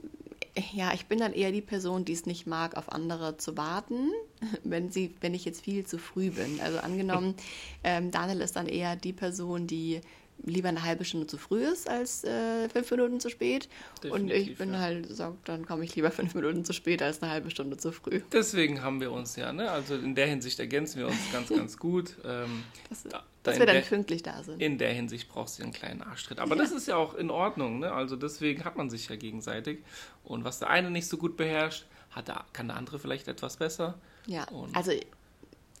ja, 0.72 0.92
ich 0.94 1.06
bin 1.06 1.18
dann 1.18 1.32
eher 1.32 1.52
die 1.52 1.62
Person, 1.62 2.04
die 2.04 2.12
es 2.12 2.26
nicht 2.26 2.46
mag, 2.46 2.76
auf 2.76 2.92
andere 2.92 3.36
zu 3.36 3.56
warten, 3.56 4.10
wenn 4.64 4.90
sie, 4.90 5.14
wenn 5.20 5.34
ich 5.34 5.44
jetzt 5.44 5.62
viel 5.62 5.86
zu 5.86 5.98
früh 5.98 6.30
bin. 6.30 6.60
Also 6.60 6.78
angenommen, 6.78 7.34
ähm, 7.84 8.10
Daniel 8.10 8.40
ist 8.40 8.56
dann 8.56 8.66
eher 8.66 8.96
die 8.96 9.12
Person, 9.12 9.66
die 9.66 10.00
lieber 10.44 10.68
eine 10.68 10.82
halbe 10.82 11.04
Stunde 11.04 11.26
zu 11.26 11.38
früh 11.38 11.64
ist 11.64 11.88
als 11.88 12.22
äh, 12.24 12.68
fünf 12.68 12.90
Minuten 12.90 13.20
zu 13.20 13.30
spät. 13.30 13.68
und 14.04 14.26
ich 14.28 14.28
Definitiv, 14.28 14.58
bin 14.58 14.72
ja. 14.74 14.78
halt, 14.80 15.08
so, 15.16 15.36
dann 15.44 15.66
komme 15.66 15.84
ich 15.84 15.94
lieber 15.96 16.10
fünf 16.12 16.34
Minuten 16.34 16.64
zu 16.64 16.72
spät 16.72 17.02
als 17.02 17.22
eine 17.22 17.32
halbe 17.32 17.50
Stunde 17.50 17.76
zu 17.78 17.90
früh. 17.92 18.20
Deswegen 18.32 18.82
haben 18.82 19.00
wir 19.00 19.12
uns 19.12 19.36
ja, 19.36 19.52
ne? 19.52 19.70
Also 19.70 19.94
in 19.96 20.14
der 20.14 20.26
Hinsicht 20.26 20.58
ergänzen 20.60 20.98
wir 20.98 21.06
uns 21.08 21.16
ganz, 21.32 21.48
ganz 21.48 21.76
gut. 21.78 22.16
Ähm, 22.24 22.62
Dass, 22.88 23.02
da- 23.04 23.24
dass 23.42 23.58
wir 23.58 23.66
dann 23.66 23.76
der- 23.76 23.82
pünktlich 23.82 24.22
da 24.22 24.42
sind. 24.42 24.60
In 24.60 24.76
der 24.78 24.92
Hinsicht 24.92 25.28
brauchst 25.28 25.58
du 25.58 25.62
einen 25.62 25.72
kleinen 25.72 26.02
Arschtritt. 26.02 26.38
Aber 26.40 26.54
das 26.56 26.70
ist 26.72 26.86
ja 26.88 26.96
auch 26.96 27.14
in 27.14 27.30
Ordnung, 27.30 27.78
ne? 27.78 27.92
Also 27.92 28.16
deswegen 28.16 28.64
hat 28.64 28.76
man 28.76 28.90
sich 28.90 29.08
ja 29.08 29.16
gegenseitig. 29.16 29.78
Und 30.24 30.44
was 30.44 30.58
der 30.58 30.68
eine 30.70 30.90
nicht 30.90 31.06
so 31.08 31.16
gut 31.16 31.36
beherrscht, 31.36 31.86
hat 32.10 32.28
der, 32.28 32.44
kann 32.52 32.68
der 32.68 32.76
andere 32.76 32.98
vielleicht 32.98 33.28
etwas 33.28 33.56
besser. 33.56 33.94
Ja, 34.26 34.44
Und- 34.50 34.76
also 34.76 34.92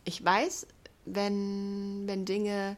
ich 0.04 0.24
weiß, 0.24 0.66
wenn, 1.04 2.02
wenn 2.06 2.24
Dinge, 2.24 2.76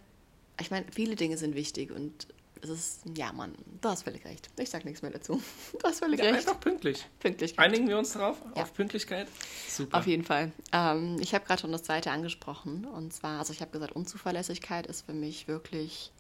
ich 0.61 0.71
meine, 0.71 0.87
viele 0.91 1.17
Dinge 1.17 1.37
sind 1.38 1.55
wichtig 1.55 1.91
und 1.93 2.27
es 2.61 2.71
ist, 2.71 3.03
ja, 3.17 3.33
Mann, 3.33 3.55
du 3.81 3.88
hast 3.88 4.03
völlig 4.03 4.25
recht. 4.25 4.49
Ich 4.59 4.69
sag 4.71 4.85
nichts 4.85 5.00
mehr 5.03 5.12
dazu. 5.12 5.41
Du 5.81 5.87
hast 5.87 6.00
völlig 6.00 6.19
Ja, 6.19 6.27
recht. 6.27 6.38
einfach 6.49 6.59
pünktlich. 6.59 7.07
Pünktlichkeit. 7.21 7.65
Einigen 7.65 7.87
wir 7.87 7.97
uns 7.97 8.12
darauf? 8.15 8.37
Ja. 8.57 8.62
Auf 8.62 8.75
Pünktlichkeit? 8.75 9.29
Super. 9.69 9.99
Auf 9.99 10.07
jeden 10.09 10.25
Fall. 10.25 10.50
Ähm, 10.73 11.19
ich 11.21 11.35
habe 11.35 11.45
gerade 11.47 11.61
schon 11.61 11.71
das 11.71 11.85
zweite 11.85 12.11
angesprochen. 12.11 12.85
Und 12.85 13.12
zwar, 13.12 13.38
also 13.38 13.53
ich 13.53 13.61
habe 13.61 13.71
gesagt, 13.71 13.93
Unzuverlässigkeit 13.93 14.88
ist 14.88 15.07
für 15.07 15.12
mich 15.12 15.47
wirklich, 15.47 16.11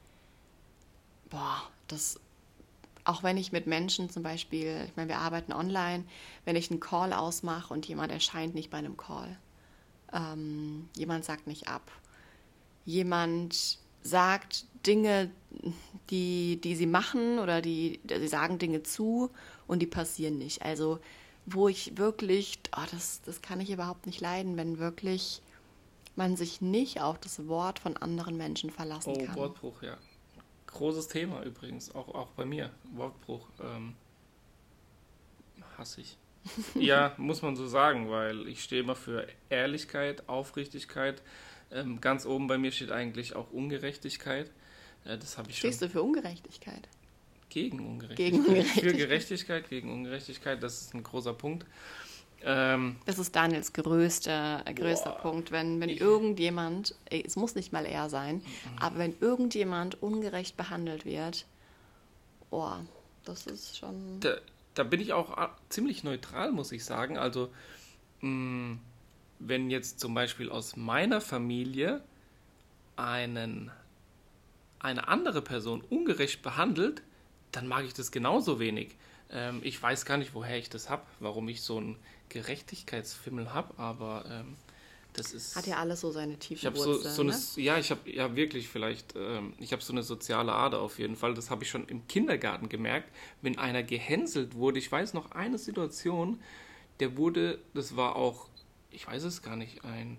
boah, 1.28 1.60
das, 1.88 2.20
auch 3.02 3.24
wenn 3.24 3.36
ich 3.36 3.50
mit 3.50 3.66
Menschen 3.66 4.08
zum 4.08 4.22
Beispiel, 4.22 4.84
ich 4.86 4.94
meine, 4.94 5.08
wir 5.08 5.18
arbeiten 5.18 5.52
online, 5.52 6.04
wenn 6.44 6.54
ich 6.54 6.70
einen 6.70 6.78
Call 6.78 7.12
ausmache 7.12 7.74
und 7.74 7.86
jemand 7.88 8.12
erscheint 8.12 8.54
nicht 8.54 8.70
bei 8.70 8.78
einem 8.78 8.96
Call, 8.96 9.36
ähm, 10.12 10.88
jemand 10.96 11.24
sagt 11.24 11.48
nicht 11.48 11.66
ab, 11.66 11.90
jemand 12.84 13.78
sagt 14.02 14.64
Dinge, 14.86 15.30
die, 16.10 16.60
die 16.62 16.74
sie 16.74 16.86
machen 16.86 17.38
oder 17.38 17.60
die, 17.60 18.00
sie 18.08 18.28
sagen 18.28 18.58
Dinge 18.58 18.82
zu 18.82 19.30
und 19.66 19.80
die 19.80 19.86
passieren 19.86 20.38
nicht. 20.38 20.62
Also 20.62 20.98
wo 21.46 21.68
ich 21.68 21.96
wirklich, 21.96 22.58
oh, 22.76 22.84
das, 22.90 23.22
das 23.22 23.40
kann 23.40 23.60
ich 23.60 23.70
überhaupt 23.70 24.06
nicht 24.06 24.20
leiden, 24.20 24.56
wenn 24.56 24.78
wirklich 24.78 25.40
man 26.14 26.36
sich 26.36 26.60
nicht 26.60 27.00
auf 27.00 27.18
das 27.18 27.46
Wort 27.46 27.78
von 27.78 27.96
anderen 27.96 28.36
Menschen 28.36 28.70
verlassen 28.70 29.14
Oh, 29.16 29.24
kann. 29.24 29.36
Wortbruch, 29.36 29.82
ja. 29.82 29.96
Großes 30.66 31.08
Thema 31.08 31.42
übrigens, 31.44 31.94
auch, 31.94 32.08
auch 32.08 32.28
bei 32.32 32.44
mir. 32.44 32.70
Wortbruch. 32.92 33.48
Ähm, 33.62 33.94
hasse 35.78 36.00
ich. 36.02 36.18
ja, 36.74 37.14
muss 37.16 37.42
man 37.42 37.56
so 37.56 37.66
sagen, 37.66 38.10
weil 38.10 38.46
ich 38.48 38.62
stehe 38.62 38.82
immer 38.82 38.96
für 38.96 39.26
Ehrlichkeit, 39.48 40.28
Aufrichtigkeit. 40.28 41.22
Ähm, 41.70 42.00
ganz 42.00 42.24
oben 42.26 42.46
bei 42.46 42.58
mir 42.58 42.72
steht 42.72 42.90
eigentlich 42.90 43.36
auch 43.36 43.50
Ungerechtigkeit. 43.50 44.50
Äh, 45.04 45.18
das 45.18 45.36
habe 45.38 45.50
ich 45.50 45.58
schon 45.58 45.70
Stehst 45.70 45.82
du 45.82 45.88
für 45.88 46.02
Ungerechtigkeit? 46.02 46.88
gegen 47.50 47.80
Ungerechtigkeit. 47.80 48.16
Gegen 48.32 48.46
Ungerechtigkeit. 48.46 48.84
Für 48.90 48.96
Gerechtigkeit, 48.96 49.68
gegen 49.70 49.90
Ungerechtigkeit, 49.92 50.62
das 50.62 50.82
ist 50.82 50.94
ein 50.94 51.02
großer 51.02 51.32
Punkt. 51.32 51.66
Ähm, 52.42 52.96
Das 53.06 53.18
ist 53.18 53.34
Daniels 53.34 53.72
größter, 53.72 54.62
äh, 54.66 54.74
größter 54.74 55.10
Boah. 55.12 55.18
Punkt. 55.22 55.50
Wenn, 55.50 55.80
wenn 55.80 55.88
Ich- 55.88 56.00
irgendjemand, 56.00 56.94
ey, 57.06 57.24
es 57.26 57.36
muss 57.36 57.54
nicht 57.54 57.72
mal 57.72 57.84
er 57.86 58.10
sein, 58.10 58.42
aber 58.78 58.98
wenn 58.98 59.14
irgendjemand 59.20 60.00
ungerecht 60.02 60.56
behandelt 60.58 61.04
wird, 61.06 61.46
oh, 62.50 62.72
das 63.24 63.46
ist 63.46 63.76
schon. 63.78 64.20
da, 64.20 64.36
da 64.74 64.84
bin 64.84 65.00
ich 65.00 65.12
auch 65.14 65.30
a- 65.36 65.56
ziemlich 65.70 66.04
neutral, 66.04 66.52
muss 66.52 66.70
ich 66.70 66.84
sagen. 66.84 67.16
Also, 67.18 67.50
mh, 68.20 68.76
wenn 69.38 69.70
jetzt 69.70 70.00
zum 70.00 70.14
Beispiel 70.14 70.50
aus 70.50 70.76
meiner 70.76 71.20
Familie 71.20 72.02
einen, 72.96 73.70
eine 74.80 75.08
andere 75.08 75.42
Person 75.42 75.82
ungerecht 75.88 76.42
behandelt, 76.42 77.02
dann 77.52 77.66
mag 77.66 77.84
ich 77.84 77.94
das 77.94 78.10
genauso 78.10 78.58
wenig. 78.58 78.96
Ähm, 79.30 79.60
ich 79.62 79.80
weiß 79.80 80.04
gar 80.04 80.16
nicht, 80.16 80.34
woher 80.34 80.58
ich 80.58 80.70
das 80.70 80.90
habe, 80.90 81.02
warum 81.20 81.48
ich 81.48 81.62
so 81.62 81.78
einen 81.78 81.96
Gerechtigkeitsfimmel 82.28 83.52
habe, 83.52 83.78
aber 83.78 84.24
ähm, 84.30 84.56
das 85.18 85.32
ist. 85.32 85.56
Hat 85.56 85.66
ja 85.66 85.76
alles 85.76 86.00
so 86.00 86.10
seine 86.10 86.34
Ich 86.34 86.38
tiefen 86.38 86.66
habe 86.66 86.78
so, 86.78 86.92
Wurzeln. 86.92 87.14
so 87.14 87.22
ne? 87.22 87.64
ja, 87.64 87.78
ich 87.78 87.90
habe 87.90 88.10
ja 88.10 88.34
wirklich 88.36 88.68
vielleicht, 88.68 89.14
ähm, 89.16 89.54
ich 89.58 89.72
habe 89.72 89.82
so 89.82 89.92
eine 89.92 90.02
soziale 90.02 90.52
Ader 90.52 90.80
auf 90.80 90.98
jeden 90.98 91.16
Fall. 91.16 91.34
Das 91.34 91.50
habe 91.50 91.64
ich 91.64 91.70
schon 91.70 91.86
im 91.88 92.06
Kindergarten 92.08 92.68
gemerkt, 92.68 93.10
wenn 93.42 93.58
einer 93.58 93.82
gehänselt 93.82 94.54
wurde. 94.54 94.78
Ich 94.78 94.90
weiß 94.90 95.14
noch 95.14 95.32
eine 95.32 95.58
Situation, 95.58 96.40
der 97.00 97.16
wurde, 97.16 97.58
das 97.74 97.96
war 97.96 98.16
auch, 98.16 98.48
ich 98.90 99.06
weiß 99.06 99.24
es 99.24 99.42
gar 99.42 99.56
nicht, 99.56 99.84
ein, 99.84 100.18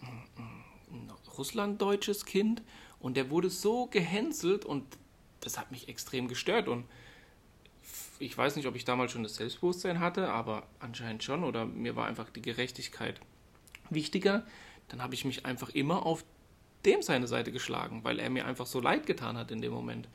ein 0.00 1.12
russlanddeutsches 1.36 2.24
Kind 2.24 2.62
und 3.00 3.16
der 3.16 3.30
wurde 3.30 3.50
so 3.50 3.86
gehänselt 3.86 4.64
und 4.64 4.84
das 5.40 5.58
hat 5.58 5.70
mich 5.70 5.88
extrem 5.88 6.28
gestört 6.28 6.68
und 6.68 6.84
ich 8.18 8.36
weiß 8.36 8.56
nicht, 8.56 8.66
ob 8.66 8.76
ich 8.76 8.84
damals 8.84 9.12
schon 9.12 9.24
das 9.24 9.34
Selbstbewusstsein 9.34 9.98
hatte, 9.98 10.28
aber 10.30 10.66
anscheinend 10.78 11.24
schon 11.24 11.42
oder 11.42 11.66
mir 11.66 11.96
war 11.96 12.06
einfach 12.06 12.30
die 12.30 12.42
Gerechtigkeit 12.42 13.20
wichtiger, 13.90 14.46
dann 14.88 15.02
habe 15.02 15.14
ich 15.14 15.24
mich 15.24 15.44
einfach 15.44 15.70
immer 15.70 16.06
auf 16.06 16.24
dem 16.84 17.02
seine 17.02 17.26
Seite 17.26 17.52
geschlagen, 17.52 18.04
weil 18.04 18.18
er 18.18 18.30
mir 18.30 18.46
einfach 18.46 18.66
so 18.66 18.80
leid 18.80 19.06
getan 19.06 19.36
hat 19.36 19.50
in 19.50 19.60
dem 19.60 19.72
Moment. 19.72 20.08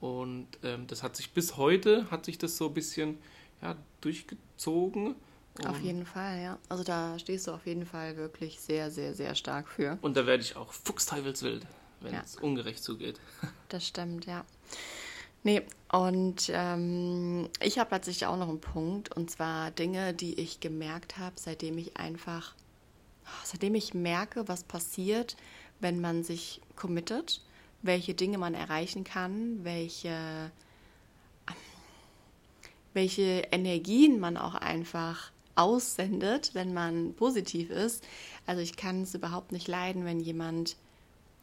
Und 0.00 0.48
ähm, 0.62 0.86
das 0.86 1.02
hat 1.02 1.16
sich 1.16 1.32
bis 1.32 1.56
heute, 1.56 2.10
hat 2.10 2.24
sich 2.24 2.38
das 2.38 2.56
so 2.56 2.68
ein 2.68 2.74
bisschen 2.74 3.18
ja, 3.60 3.76
durchgezogen. 4.00 5.14
Auf 5.66 5.76
Und- 5.76 5.82
jeden 5.84 6.06
Fall, 6.06 6.40
ja. 6.42 6.58
Also 6.68 6.82
da 6.82 7.18
stehst 7.18 7.46
du 7.46 7.52
auf 7.52 7.66
jeden 7.66 7.84
Fall 7.86 8.16
wirklich 8.16 8.58
sehr, 8.60 8.90
sehr, 8.90 9.14
sehr 9.14 9.34
stark 9.34 9.68
für. 9.68 9.98
Und 10.00 10.16
da 10.16 10.26
werde 10.26 10.42
ich 10.42 10.56
auch 10.56 10.72
fuchsteufelswild, 10.72 11.66
wenn 12.00 12.14
Ja. 12.14 12.22
es 12.24 12.36
ungerecht 12.36 12.82
zugeht. 12.82 13.20
Das 13.68 13.86
stimmt, 13.86 14.26
ja. 14.26 14.44
Nee, 15.44 15.62
und 15.90 16.50
ähm, 16.54 17.48
ich 17.60 17.78
habe 17.78 17.90
tatsächlich 17.90 18.26
auch 18.26 18.36
noch 18.36 18.48
einen 18.48 18.60
Punkt, 18.60 19.14
und 19.16 19.30
zwar 19.30 19.70
Dinge, 19.70 20.12
die 20.14 20.38
ich 20.38 20.60
gemerkt 20.60 21.18
habe, 21.18 21.34
seitdem 21.36 21.78
ich 21.78 21.96
einfach, 21.96 22.54
seitdem 23.44 23.74
ich 23.74 23.92
merke, 23.94 24.46
was 24.46 24.62
passiert, 24.62 25.36
wenn 25.80 26.00
man 26.00 26.22
sich 26.22 26.60
committet, 26.76 27.40
welche 27.82 28.14
Dinge 28.14 28.38
man 28.38 28.54
erreichen 28.54 29.04
kann, 29.04 29.64
welche, 29.64 30.50
welche 32.94 33.42
Energien 33.50 34.20
man 34.20 34.36
auch 34.36 34.54
einfach 34.54 35.30
aussendet, 35.54 36.50
wenn 36.54 36.72
man 36.72 37.14
positiv 37.14 37.70
ist. 37.70 38.04
Also 38.46 38.62
ich 38.62 38.76
kann 38.76 39.02
es 39.02 39.14
überhaupt 39.14 39.52
nicht 39.52 39.68
leiden, 39.68 40.04
wenn 40.04 40.20
jemand 40.20 40.76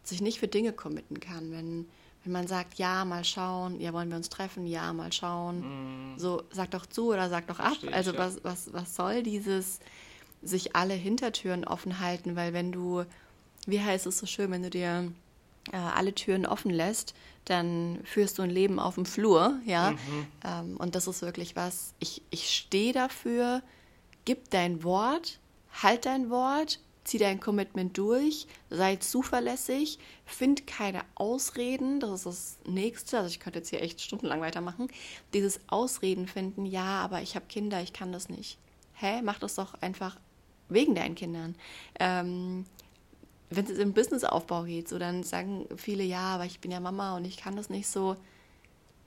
sich 0.03 0.21
nicht 0.21 0.39
für 0.39 0.47
Dinge 0.47 0.73
committen 0.73 1.19
kann. 1.19 1.51
Wenn, 1.51 1.87
wenn 2.23 2.31
man 2.31 2.47
sagt, 2.47 2.79
ja, 2.79 3.05
mal 3.05 3.23
schauen, 3.23 3.79
ja, 3.79 3.93
wollen 3.93 4.09
wir 4.09 4.17
uns 4.17 4.29
treffen, 4.29 4.65
ja, 4.65 4.91
mal 4.93 5.13
schauen. 5.13 6.15
So, 6.17 6.43
sag 6.51 6.71
doch 6.71 6.85
zu 6.85 7.11
oder 7.11 7.29
sag 7.29 7.47
doch 7.47 7.59
ab. 7.59 7.67
Verstehe 7.67 7.89
ich, 7.89 7.95
also 7.95 8.11
ja. 8.13 8.17
was, 8.17 8.43
was, 8.43 8.73
was 8.73 8.95
soll 8.95 9.23
dieses 9.23 9.79
sich 10.41 10.75
alle 10.75 10.93
Hintertüren 10.93 11.65
offen 11.65 11.99
halten? 11.99 12.35
Weil 12.35 12.53
wenn 12.53 12.71
du, 12.71 13.03
wie 13.67 13.81
heißt 13.81 14.07
es 14.07 14.19
so 14.19 14.25
schön, 14.25 14.51
wenn 14.51 14.63
du 14.63 14.69
dir 14.69 15.11
äh, 15.71 15.77
alle 15.77 16.15
Türen 16.15 16.45
offen 16.45 16.71
lässt, 16.71 17.13
dann 17.45 17.99
führst 18.03 18.37
du 18.37 18.41
ein 18.43 18.49
Leben 18.49 18.79
auf 18.79 18.95
dem 18.95 19.05
Flur, 19.05 19.59
ja. 19.65 19.93
Ähm, 20.43 20.77
und 20.77 20.95
das 20.95 21.07
ist 21.07 21.21
wirklich 21.21 21.55
was, 21.55 21.93
ich, 21.99 22.21
ich 22.29 22.49
stehe 22.49 22.93
dafür, 22.93 23.61
gib 24.29 24.51
dein 24.51 24.83
Wort, 24.83 25.39
halt 25.81 26.05
dein 26.05 26.29
Wort, 26.29 26.79
zieh 27.03 27.17
dein 27.17 27.39
Commitment 27.39 27.97
durch, 27.97 28.45
sei 28.69 28.97
zuverlässig, 28.97 29.97
find 30.23 30.67
keine 30.67 31.01
Ausreden, 31.15 31.99
das 31.99 32.11
ist 32.11 32.25
das 32.27 32.59
Nächste, 32.67 33.17
also 33.17 33.29
ich 33.29 33.39
könnte 33.39 33.57
jetzt 33.57 33.69
hier 33.69 33.81
echt 33.81 33.99
stundenlang 34.01 34.39
weitermachen, 34.39 34.87
dieses 35.33 35.59
Ausreden 35.65 36.27
finden, 36.27 36.67
ja, 36.67 37.01
aber 37.01 37.23
ich 37.23 37.35
habe 37.35 37.47
Kinder, 37.49 37.81
ich 37.81 37.91
kann 37.91 38.11
das 38.11 38.29
nicht. 38.29 38.59
Hä, 38.93 39.23
mach 39.23 39.39
das 39.39 39.55
doch 39.55 39.73
einfach 39.81 40.15
wegen 40.67 40.93
deinen 40.93 41.15
Kindern. 41.15 41.55
Ähm, 41.99 42.65
wenn 43.49 43.65
es 43.65 43.79
im 43.79 43.93
Businessaufbau 43.93 44.65
geht, 44.65 44.89
so 44.89 44.99
dann 44.99 45.23
sagen 45.23 45.65
viele, 45.75 46.03
ja, 46.03 46.35
aber 46.35 46.45
ich 46.45 46.59
bin 46.59 46.69
ja 46.69 46.79
Mama 46.79 47.17
und 47.17 47.25
ich 47.25 47.37
kann 47.37 47.55
das 47.55 47.71
nicht 47.71 47.87
so. 47.87 48.15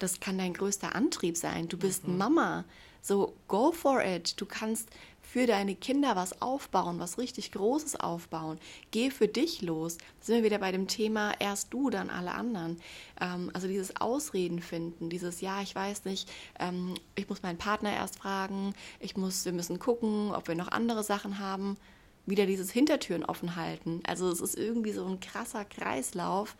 Das 0.00 0.18
kann 0.18 0.36
dein 0.36 0.52
größter 0.52 0.96
Antrieb 0.96 1.36
sein. 1.36 1.68
Du 1.68 1.78
bist 1.78 2.08
Mama. 2.08 2.64
So, 3.02 3.34
go 3.48 3.72
for 3.72 4.00
it. 4.02 4.40
Du 4.40 4.46
kannst 4.46 4.88
für 5.32 5.46
deine 5.46 5.74
Kinder 5.74 6.14
was 6.14 6.42
aufbauen, 6.42 6.98
was 6.98 7.16
richtig 7.16 7.52
Großes 7.52 7.98
aufbauen. 7.98 8.58
Geh 8.90 9.10
für 9.10 9.28
dich 9.28 9.62
los. 9.62 9.96
Da 9.96 10.04
sind 10.20 10.36
wir 10.36 10.44
wieder 10.44 10.58
bei 10.58 10.72
dem 10.72 10.88
Thema, 10.88 11.32
erst 11.38 11.72
du, 11.72 11.88
dann 11.88 12.10
alle 12.10 12.32
anderen. 12.32 12.78
Ähm, 13.18 13.50
also 13.54 13.66
dieses 13.66 13.96
Ausreden 13.98 14.60
finden, 14.60 15.08
dieses, 15.08 15.40
ja, 15.40 15.62
ich 15.62 15.74
weiß 15.74 16.04
nicht, 16.04 16.30
ähm, 16.58 16.96
ich 17.14 17.30
muss 17.30 17.42
meinen 17.42 17.56
Partner 17.56 17.94
erst 17.94 18.16
fragen, 18.16 18.74
ich 19.00 19.16
muss, 19.16 19.46
wir 19.46 19.52
müssen 19.52 19.78
gucken, 19.78 20.32
ob 20.34 20.48
wir 20.48 20.54
noch 20.54 20.68
andere 20.68 21.02
Sachen 21.02 21.38
haben 21.38 21.78
wieder 22.26 22.44
dieses 22.44 22.70
Hintertüren 22.70 23.24
offen 23.24 23.56
halten. 23.56 24.02
Also 24.06 24.30
es 24.30 24.42
ist 24.42 24.54
irgendwie 24.54 24.92
so 24.92 25.06
ein 25.06 25.18
krasser 25.18 25.64
Kreislauf. 25.64 26.56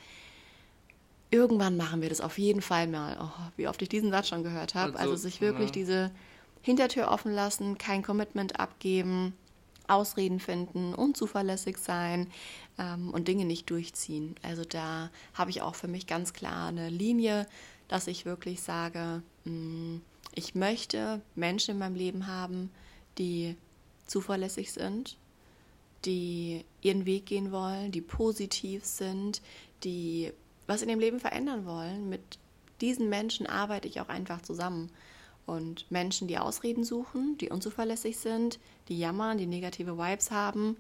Irgendwann 1.30 1.76
machen 1.76 2.00
wir 2.00 2.08
das 2.08 2.22
auf 2.22 2.38
jeden 2.38 2.62
Fall 2.62 2.86
mal. 2.88 3.18
Oh, 3.20 3.50
wie 3.58 3.68
oft 3.68 3.82
ich 3.82 3.90
diesen 3.90 4.10
Satz 4.10 4.28
schon 4.28 4.42
gehört 4.42 4.74
habe. 4.74 4.98
Also, 4.98 5.12
Also, 5.12 5.22
sich 5.22 5.42
wirklich 5.42 5.68
ja. 5.68 5.72
diese 5.74 6.10
Hintertür 6.62 7.08
offen 7.08 7.32
lassen, 7.32 7.76
kein 7.78 8.02
Commitment 8.02 8.58
abgeben, 8.58 9.34
Ausreden 9.88 10.40
finden, 10.40 10.94
unzuverlässig 10.94 11.76
sein 11.76 12.28
ähm, 12.78 13.10
und 13.10 13.28
Dinge 13.28 13.44
nicht 13.44 13.68
durchziehen. 13.68 14.36
Also 14.42 14.64
da 14.64 15.10
habe 15.34 15.50
ich 15.50 15.62
auch 15.62 15.74
für 15.74 15.88
mich 15.88 16.06
ganz 16.06 16.32
klar 16.32 16.68
eine 16.68 16.88
Linie, 16.88 17.46
dass 17.88 18.06
ich 18.06 18.24
wirklich 18.24 18.62
sage, 18.62 19.22
mh, 19.44 20.00
ich 20.34 20.54
möchte 20.54 21.20
Menschen 21.34 21.72
in 21.72 21.78
meinem 21.78 21.94
Leben 21.94 22.26
haben, 22.26 22.70
die 23.18 23.56
zuverlässig 24.06 24.72
sind, 24.72 25.18
die 26.04 26.64
ihren 26.80 27.04
Weg 27.06 27.26
gehen 27.26 27.52
wollen, 27.52 27.92
die 27.92 28.00
positiv 28.00 28.84
sind, 28.84 29.42
die 29.84 30.32
was 30.66 30.82
in 30.82 30.88
dem 30.88 31.00
Leben 31.00 31.20
verändern 31.20 31.66
wollen. 31.66 32.08
Mit 32.08 32.38
diesen 32.80 33.08
Menschen 33.08 33.46
arbeite 33.46 33.88
ich 33.88 34.00
auch 34.00 34.08
einfach 34.08 34.42
zusammen. 34.42 34.90
Und 35.46 35.90
Menschen, 35.90 36.28
die 36.28 36.38
Ausreden 36.38 36.84
suchen, 36.84 37.36
die 37.38 37.50
unzuverlässig 37.50 38.18
sind, 38.18 38.58
die 38.88 38.98
jammern, 38.98 39.38
die 39.38 39.46
negative 39.46 39.98
Vibes 39.98 40.30
haben, 40.30 40.76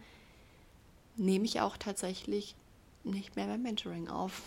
nehme 1.16 1.44
ich 1.44 1.60
auch 1.60 1.76
tatsächlich 1.76 2.54
nicht 3.04 3.36
mehr 3.36 3.46
beim 3.46 3.62
Mentoring 3.62 4.08
auf. 4.08 4.42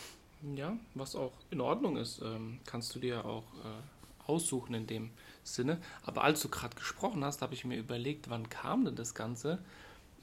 Ja, 0.55 0.77
was 0.93 1.15
auch 1.15 1.33
in 1.51 1.59
Ordnung 1.61 1.97
ist, 1.97 2.21
ähm, 2.21 2.59
kannst 2.65 2.95
du 2.95 2.99
dir 2.99 3.25
auch 3.25 3.43
äh, 3.63 4.29
aussuchen 4.31 4.73
in 4.73 4.87
dem 4.87 5.09
Sinne. 5.43 5.79
Aber 6.03 6.23
als 6.23 6.41
du 6.41 6.49
gerade 6.49 6.75
gesprochen 6.75 7.23
hast, 7.23 7.41
habe 7.41 7.53
ich 7.53 7.65
mir 7.65 7.77
überlegt, 7.77 8.29
wann 8.29 8.49
kam 8.49 8.85
denn 8.85 8.95
das 8.95 9.13
Ganze 9.15 9.59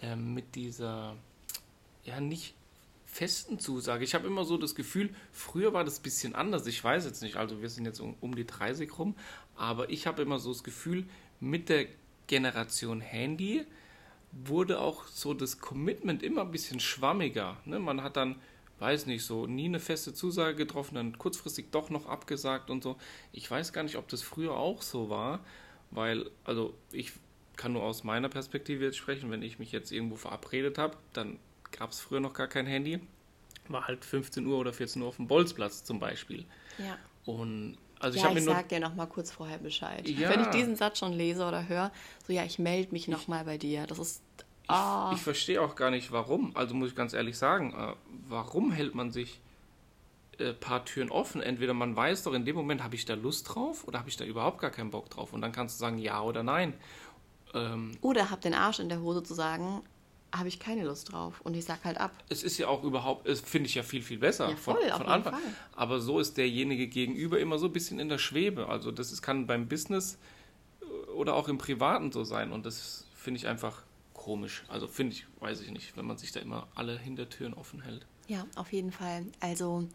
ähm, 0.00 0.34
mit 0.34 0.54
dieser, 0.54 1.16
ja, 2.04 2.20
nicht 2.20 2.54
festen 3.06 3.58
Zusage. 3.58 4.04
Ich 4.04 4.14
habe 4.14 4.26
immer 4.26 4.44
so 4.44 4.56
das 4.56 4.74
Gefühl, 4.74 5.14
früher 5.32 5.74
war 5.74 5.84
das 5.84 6.00
ein 6.00 6.02
bisschen 6.02 6.34
anders. 6.34 6.66
Ich 6.66 6.82
weiß 6.82 7.04
jetzt 7.04 7.20
nicht, 7.20 7.36
also 7.36 7.60
wir 7.60 7.68
sind 7.68 7.84
jetzt 7.84 8.00
um, 8.00 8.14
um 8.22 8.34
die 8.34 8.46
30 8.46 8.98
rum, 8.98 9.14
aber 9.56 9.90
ich 9.90 10.06
habe 10.06 10.22
immer 10.22 10.38
so 10.38 10.52
das 10.52 10.64
Gefühl, 10.64 11.04
mit 11.40 11.68
der 11.68 11.86
Generation 12.26 13.00
Handy 13.00 13.64
wurde 14.32 14.80
auch 14.80 15.06
so 15.06 15.34
das 15.34 15.58
Commitment 15.60 16.22
immer 16.22 16.42
ein 16.42 16.50
bisschen 16.50 16.80
schwammiger. 16.80 17.58
Ne? 17.64 17.78
Man 17.78 18.02
hat 18.02 18.16
dann 18.16 18.36
weiß 18.82 19.06
nicht, 19.06 19.24
so 19.24 19.46
nie 19.46 19.66
eine 19.66 19.78
feste 19.78 20.12
Zusage 20.12 20.56
getroffen, 20.56 20.96
dann 20.96 21.16
kurzfristig 21.16 21.70
doch 21.70 21.88
noch 21.88 22.06
abgesagt 22.06 22.68
und 22.68 22.82
so. 22.82 22.96
Ich 23.32 23.48
weiß 23.48 23.72
gar 23.72 23.84
nicht, 23.84 23.96
ob 23.96 24.08
das 24.08 24.22
früher 24.22 24.56
auch 24.56 24.82
so 24.82 25.08
war, 25.08 25.40
weil, 25.92 26.28
also 26.44 26.74
ich 26.90 27.12
kann 27.56 27.74
nur 27.74 27.84
aus 27.84 28.02
meiner 28.02 28.28
Perspektive 28.28 28.84
jetzt 28.84 28.96
sprechen, 28.96 29.30
wenn 29.30 29.42
ich 29.42 29.60
mich 29.60 29.70
jetzt 29.70 29.92
irgendwo 29.92 30.16
verabredet 30.16 30.78
habe, 30.78 30.96
dann 31.12 31.38
gab 31.70 31.90
es 31.90 32.00
früher 32.00 32.18
noch 32.18 32.34
gar 32.34 32.48
kein 32.48 32.66
Handy. 32.66 32.98
War 33.68 33.86
halt 33.86 34.04
15 34.04 34.44
Uhr 34.46 34.58
oder 34.58 34.72
14 34.72 35.00
Uhr 35.00 35.08
auf 35.08 35.16
dem 35.16 35.28
Bolzplatz 35.28 35.84
zum 35.84 36.00
Beispiel. 36.00 36.44
Ja. 36.78 36.98
Und 37.24 37.78
also 38.02 38.16
ich 38.16 38.22
ja, 38.22 38.30
ich 38.30 38.44
nur. 38.44 38.54
sag 38.54 38.68
dir 38.68 38.80
noch 38.80 38.94
mal 38.94 39.06
kurz 39.06 39.30
vorher 39.30 39.58
Bescheid. 39.58 40.08
Ja. 40.08 40.28
Wenn 40.28 40.40
ich 40.40 40.48
diesen 40.48 40.76
Satz 40.76 40.98
schon 40.98 41.12
lese 41.12 41.46
oder 41.46 41.68
höre, 41.68 41.92
so 42.26 42.32
ja, 42.32 42.44
ich 42.44 42.58
melde 42.58 42.92
mich 42.92 43.08
noch 43.08 43.28
mal 43.28 43.44
bei 43.44 43.58
dir. 43.58 43.86
Das 43.86 43.98
ist 43.98 44.22
ah, 44.68 45.12
Ich 45.14 45.20
verstehe 45.20 45.62
auch 45.62 45.76
gar 45.76 45.90
nicht, 45.90 46.12
warum. 46.12 46.56
Also 46.56 46.74
muss 46.74 46.90
ich 46.90 46.96
ganz 46.96 47.12
ehrlich 47.12 47.38
sagen, 47.38 47.72
äh, 47.72 47.94
warum 48.28 48.72
hält 48.72 48.94
man 48.94 49.10
sich 49.10 49.40
äh, 50.38 50.52
paar 50.52 50.84
Türen 50.84 51.10
offen? 51.10 51.40
Entweder 51.42 51.74
man 51.74 51.94
weiß 51.94 52.24
doch 52.24 52.32
in 52.32 52.44
dem 52.44 52.56
Moment, 52.56 52.82
habe 52.82 52.94
ich 52.94 53.04
da 53.04 53.14
Lust 53.14 53.54
drauf 53.54 53.86
oder 53.86 53.98
habe 53.98 54.08
ich 54.08 54.16
da 54.16 54.24
überhaupt 54.24 54.60
gar 54.60 54.70
keinen 54.70 54.90
Bock 54.90 55.08
drauf? 55.10 55.32
Und 55.32 55.40
dann 55.40 55.52
kannst 55.52 55.78
du 55.78 55.80
sagen 55.80 55.98
ja 55.98 56.20
oder 56.22 56.42
nein. 56.42 56.74
Ähm, 57.54 57.92
oder 58.00 58.30
hab 58.30 58.40
den 58.40 58.54
Arsch 58.54 58.80
in 58.80 58.88
der 58.88 59.00
Hose 59.00 59.22
zu 59.22 59.34
sagen, 59.34 59.82
habe 60.34 60.48
ich 60.48 60.58
keine 60.58 60.84
Lust 60.84 61.12
drauf 61.12 61.40
und 61.42 61.54
ich 61.54 61.64
sag 61.64 61.84
halt 61.84 61.98
ab. 61.98 62.10
es 62.28 62.42
ist 62.42 62.56
ja 62.58 62.68
auch 62.68 62.82
überhaupt, 62.84 63.26
es 63.28 63.40
finde 63.40 63.68
ich 63.68 63.74
ja 63.74 63.82
viel, 63.82 64.02
viel 64.02 64.18
besser 64.18 64.48
Ja, 64.50 64.56
von, 64.56 64.74
voll, 64.76 64.82
von 64.88 65.00
jeden 65.00 65.02
Anfang. 65.12 65.34
Fall. 65.34 65.42
Aber 65.76 66.00
so 66.00 66.18
ist 66.20 66.36
derjenige 66.38 66.88
gegenüber 66.88 67.38
immer 67.38 67.58
so 67.58 67.66
ein 67.66 67.72
bisschen 67.72 67.98
in 67.98 68.08
der 68.08 68.18
Schwebe. 68.18 68.68
Also 68.68 68.90
das 68.90 69.12
ist, 69.12 69.20
kann 69.22 69.46
beim 69.46 69.68
Business 69.68 70.16
äh, 70.80 70.84
oder 71.10 71.34
auch 71.34 71.48
im 71.48 71.58
Privaten 71.58 72.12
so 72.12 72.24
sein. 72.24 72.50
Und 72.50 72.64
das 72.64 73.04
finde 73.14 73.38
ich 73.38 73.46
einfach 73.46 73.82
komisch. 74.14 74.64
Also 74.68 74.86
finde 74.88 75.14
ich, 75.16 75.26
weiß 75.40 75.60
ich 75.60 75.70
nicht, 75.70 75.96
wenn 75.96 76.06
man 76.06 76.16
sich 76.16 76.32
da 76.32 76.40
immer 76.40 76.66
alle 76.74 76.98
Hintertüren 76.98 77.52
offen 77.54 77.82
hält. 77.82 78.06
Ja, 78.28 78.46
auf 78.54 78.72
jeden 78.72 78.92
Fall. 78.92 79.26
Also, 79.40 79.86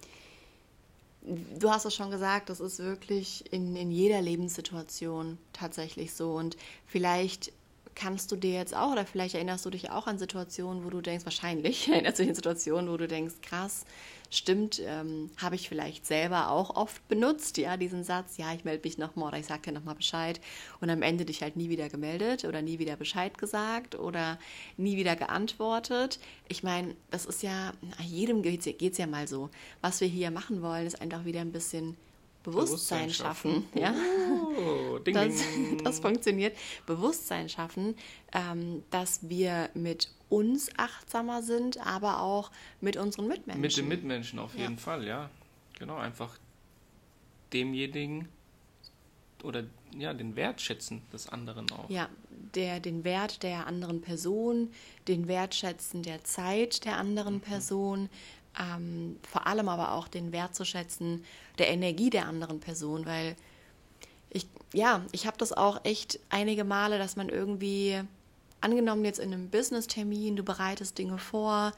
du 1.59 1.69
hast 1.71 1.85
es 1.85 1.95
schon 1.95 2.11
gesagt, 2.11 2.49
das 2.49 2.59
ist 2.59 2.79
wirklich 2.79 3.51
in, 3.51 3.75
in 3.75 3.89
jeder 3.91 4.21
Lebenssituation 4.21 5.37
tatsächlich 5.53 6.13
so. 6.13 6.33
Und 6.33 6.57
vielleicht 6.85 7.51
kannst 7.97 8.31
du 8.31 8.35
dir 8.35 8.53
jetzt 8.53 8.75
auch, 8.75 8.91
oder 8.91 9.07
vielleicht 9.07 9.33
erinnerst 9.33 9.65
du 9.65 9.71
dich 9.71 9.89
auch 9.89 10.05
an 10.05 10.19
Situationen, 10.19 10.85
wo 10.85 10.91
du 10.91 11.01
denkst, 11.01 11.25
wahrscheinlich 11.25 11.89
erinnerst 11.89 12.19
du 12.19 12.23
dich 12.23 12.29
an 12.29 12.35
Situationen, 12.35 12.91
wo 12.91 12.97
du 12.97 13.07
denkst, 13.07 13.35
krass, 13.41 13.85
stimmt, 14.29 14.79
ähm, 14.85 15.31
habe 15.37 15.55
ich 15.55 15.67
vielleicht 15.67 16.05
selber 16.05 16.51
auch 16.51 16.75
oft 16.75 17.07
benutzt, 17.07 17.57
ja, 17.57 17.75
diesen 17.75 18.03
Satz, 18.03 18.37
ja, 18.37 18.53
ich 18.53 18.63
melde 18.63 18.87
mich 18.87 18.99
nochmal 18.99 19.29
oder 19.29 19.39
ich 19.39 19.47
sage 19.47 19.63
dir 19.63 19.71
nochmal 19.71 19.95
Bescheid 19.95 20.39
und 20.79 20.91
am 20.91 21.01
Ende 21.01 21.25
dich 21.25 21.41
halt 21.41 21.55
nie 21.55 21.69
wieder 21.69 21.89
gemeldet 21.89 22.45
oder 22.45 22.61
nie 22.61 22.77
wieder 22.77 22.97
Bescheid 22.97 23.35
gesagt 23.35 23.95
oder 23.95 24.37
nie 24.77 24.95
wieder 24.95 25.15
geantwortet. 25.15 26.19
Ich 26.49 26.61
meine, 26.61 26.95
das 27.09 27.25
ist 27.25 27.41
ja, 27.41 27.73
jedem 28.05 28.43
geht 28.43 28.67
es 28.67 28.97
ja 28.99 29.07
mal 29.07 29.27
so. 29.27 29.49
Was 29.81 30.01
wir 30.01 30.07
hier 30.07 30.29
machen 30.29 30.61
wollen, 30.61 30.85
ist 30.85 31.01
einfach 31.01 31.25
wieder 31.25 31.41
ein 31.41 31.51
bisschen 31.51 31.97
Bewusstsein, 32.51 33.07
Bewusstsein 33.07 33.09
schaffen. 33.11 33.65
schaffen. 33.73 33.79
Ja? 33.79 33.93
Oh, 34.57 34.99
ding, 34.99 35.13
das, 35.13 35.35
ding. 35.35 35.83
das 35.83 35.99
funktioniert. 35.99 36.55
Bewusstsein 36.85 37.49
schaffen, 37.49 37.95
ähm, 38.33 38.83
dass 38.89 39.27
wir 39.29 39.69
mit 39.73 40.09
uns 40.29 40.69
achtsamer 40.77 41.41
sind, 41.43 41.85
aber 41.85 42.21
auch 42.21 42.51
mit 42.81 42.97
unseren 42.97 43.27
Mitmenschen. 43.27 43.61
Mit 43.61 43.77
den 43.77 43.87
Mitmenschen 43.87 44.39
auf 44.39 44.55
Ja. 44.55 44.61
jeden 44.61 44.77
Fall, 44.77 45.05
ja. 45.05 45.29
Genau, 45.77 45.97
einfach 45.97 46.37
demjenigen 47.53 48.27
oder 49.43 49.63
ja, 49.97 50.13
den 50.13 50.35
Wert 50.35 50.59
schätzen 50.61 51.01
des 51.13 51.29
anderen 51.29 51.69
auch. 51.71 51.89
Ja, 51.89 52.09
der, 52.55 52.79
den 52.79 53.03
Wert 53.03 53.43
der 53.43 53.67
anderen 53.67 54.01
Person, 54.01 54.71
den 55.07 55.27
Wertschätzen 55.27 56.03
der 56.03 56.23
Zeit 56.23 56.85
der 56.85 56.97
anderen 56.97 57.39
Person, 57.39 58.09
ähm, 58.59 59.17
vor 59.29 59.47
allem 59.47 59.69
aber 59.69 59.93
auch 59.93 60.07
den 60.07 60.31
Wert 60.31 60.55
zu 60.55 60.65
schätzen 60.65 61.23
der 61.57 61.69
Energie 61.69 62.09
der 62.09 62.27
anderen 62.27 62.59
Person, 62.59 63.05
weil 63.05 63.35
ich, 64.29 64.47
ja, 64.73 65.05
ich 65.11 65.27
habe 65.27 65.37
das 65.37 65.53
auch 65.53 65.83
echt 65.85 66.19
einige 66.29 66.63
Male, 66.63 66.97
dass 66.97 67.15
man 67.15 67.29
irgendwie, 67.29 68.01
angenommen 68.61 69.05
jetzt 69.05 69.19
in 69.19 69.33
einem 69.33 69.49
Business-Termin, 69.49 70.35
du 70.35 70.43
bereitest 70.43 70.97
Dinge 70.97 71.17
vor, 71.17 71.71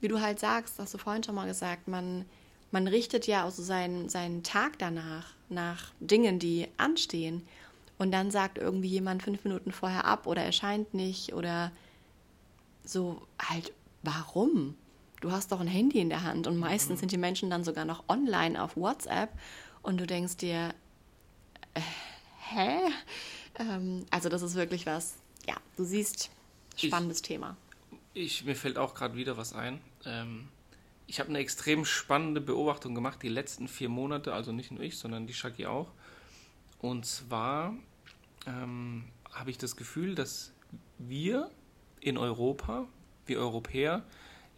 wie 0.00 0.08
du 0.08 0.20
halt 0.20 0.40
sagst, 0.40 0.78
hast 0.78 0.94
du 0.94 0.98
vorhin 0.98 1.22
schon 1.22 1.34
mal 1.34 1.46
gesagt, 1.46 1.88
man, 1.88 2.24
man 2.70 2.88
richtet 2.88 3.26
ja 3.26 3.46
auch 3.46 3.50
so 3.50 3.62
seinen, 3.62 4.08
seinen 4.08 4.42
Tag 4.42 4.78
danach, 4.78 5.26
nach 5.48 5.92
Dingen, 6.00 6.38
die 6.38 6.68
anstehen. 6.76 7.42
Und 7.96 8.10
dann 8.10 8.30
sagt 8.30 8.58
irgendwie 8.58 8.88
jemand 8.88 9.22
fünf 9.22 9.44
Minuten 9.44 9.70
vorher 9.70 10.04
ab 10.04 10.26
oder 10.26 10.42
erscheint 10.42 10.94
nicht 10.94 11.32
oder 11.32 11.70
so 12.84 13.22
halt, 13.38 13.72
warum? 14.02 14.74
Du 15.24 15.32
hast 15.32 15.52
doch 15.52 15.60
ein 15.60 15.66
Handy 15.66 16.00
in 16.00 16.10
der 16.10 16.22
Hand 16.22 16.46
und 16.46 16.58
meistens 16.58 17.00
sind 17.00 17.10
die 17.10 17.16
Menschen 17.16 17.48
dann 17.48 17.64
sogar 17.64 17.86
noch 17.86 18.04
online 18.10 18.62
auf 18.62 18.76
WhatsApp 18.76 19.30
und 19.80 19.98
du 19.98 20.06
denkst 20.06 20.36
dir, 20.36 20.74
äh, 21.72 21.80
hä? 22.50 22.76
Ähm, 23.58 24.04
also 24.10 24.28
das 24.28 24.42
ist 24.42 24.54
wirklich 24.54 24.84
was, 24.84 25.14
ja, 25.48 25.54
du 25.78 25.84
siehst, 25.84 26.28
spannendes 26.76 27.22
Thema. 27.22 27.56
Ich, 28.12 28.44
mir 28.44 28.54
fällt 28.54 28.76
auch 28.76 28.92
gerade 28.92 29.16
wieder 29.16 29.38
was 29.38 29.54
ein. 29.54 29.80
Ähm, 30.04 30.48
ich 31.06 31.20
habe 31.20 31.30
eine 31.30 31.38
extrem 31.38 31.86
spannende 31.86 32.42
Beobachtung 32.42 32.94
gemacht, 32.94 33.22
die 33.22 33.30
letzten 33.30 33.66
vier 33.66 33.88
Monate, 33.88 34.34
also 34.34 34.52
nicht 34.52 34.72
nur 34.72 34.82
ich, 34.82 34.98
sondern 34.98 35.26
die 35.26 35.32
Shaki 35.32 35.64
auch. 35.64 35.90
Und 36.80 37.06
zwar 37.06 37.74
ähm, 38.46 39.04
habe 39.32 39.48
ich 39.48 39.56
das 39.56 39.76
Gefühl, 39.76 40.16
dass 40.16 40.52
wir 40.98 41.50
in 42.00 42.18
Europa, 42.18 42.86
wir 43.24 43.38
Europäer, 43.38 44.04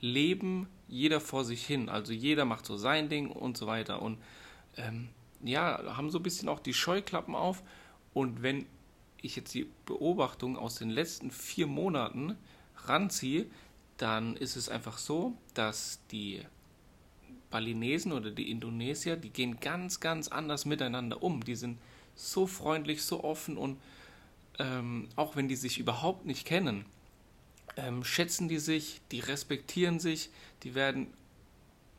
leben 0.01 0.69
jeder 0.89 1.21
vor 1.21 1.45
sich 1.45 1.65
hin. 1.65 1.89
Also 1.89 2.13
jeder 2.13 2.45
macht 2.45 2.67
so 2.67 2.77
sein 2.77 3.09
Ding 3.09 3.31
und 3.31 3.57
so 3.57 3.67
weiter. 3.67 4.03
Und 4.03 4.19
ähm, 4.77 5.09
ja, 5.43 5.97
haben 5.97 6.11
so 6.11 6.19
ein 6.19 6.23
bisschen 6.23 6.49
auch 6.49 6.61
die 6.61 6.75
Scheuklappen 6.75 7.35
auf. 7.35 7.63
Und 8.15 8.43
wenn 8.43 8.67
ich 9.21 9.37
jetzt 9.37 9.55
die 9.55 9.69
Beobachtung 9.85 10.57
aus 10.57 10.77
den 10.77 10.91
letzten 10.91 11.31
vier 11.31 11.67
Monaten 11.67 12.37
ranziehe, 12.85 13.47
dann 13.97 14.37
ist 14.37 14.57
es 14.57 14.69
einfach 14.69 14.99
so, 14.99 15.37
dass 15.55 16.01
die 16.11 16.43
Balinesen 17.51 18.13
oder 18.13 18.31
die 18.31 18.51
Indonesier, 18.51 19.17
die 19.17 19.31
gehen 19.31 19.59
ganz, 19.61 20.01
ganz 20.01 20.29
anders 20.29 20.67
miteinander 20.67 21.23
um. 21.23 21.43
Die 21.43 21.57
sind 21.57 21.79
so 22.15 22.47
freundlich, 22.47 23.03
so 23.03 23.25
offen 23.25 23.57
und 23.57 23.79
ähm, 24.59 25.09
auch 25.17 25.37
wenn 25.37 25.49
die 25.49 25.57
sich 25.57 25.79
überhaupt 25.79 26.25
nicht 26.27 26.47
kennen, 26.47 26.87
ähm, 27.77 28.05
schätzen 28.05 28.49
die 28.49 28.59
sich, 28.59 29.01
die 29.13 29.21
respektieren 29.21 30.01
sich, 30.01 30.31
die 30.63 30.75
werden, 30.75 31.09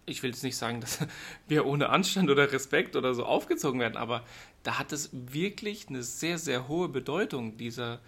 ich 0.06 0.24
will 0.24 0.32
jetzt 0.32 0.44
nicht 0.44 0.58
sagen, 0.58 0.82
dass 0.82 1.00
wir 1.48 1.66
ohne 1.66 1.90
Anstand 1.90 2.30
oder 2.30 2.52
Respekt 2.52 2.96
oder 2.96 3.14
so 3.14 3.26
aufgezogen 3.26 3.80
werden, 3.80 3.98
aber 3.98 4.24
da 4.64 4.80
hat 4.80 4.92
es 4.92 5.10
wirklich 5.12 5.88
eine 5.90 6.04
sehr, 6.04 6.38
sehr 6.38 6.68
hohe 6.68 6.90
Bedeutung, 6.90 7.58
dieser 7.58 8.00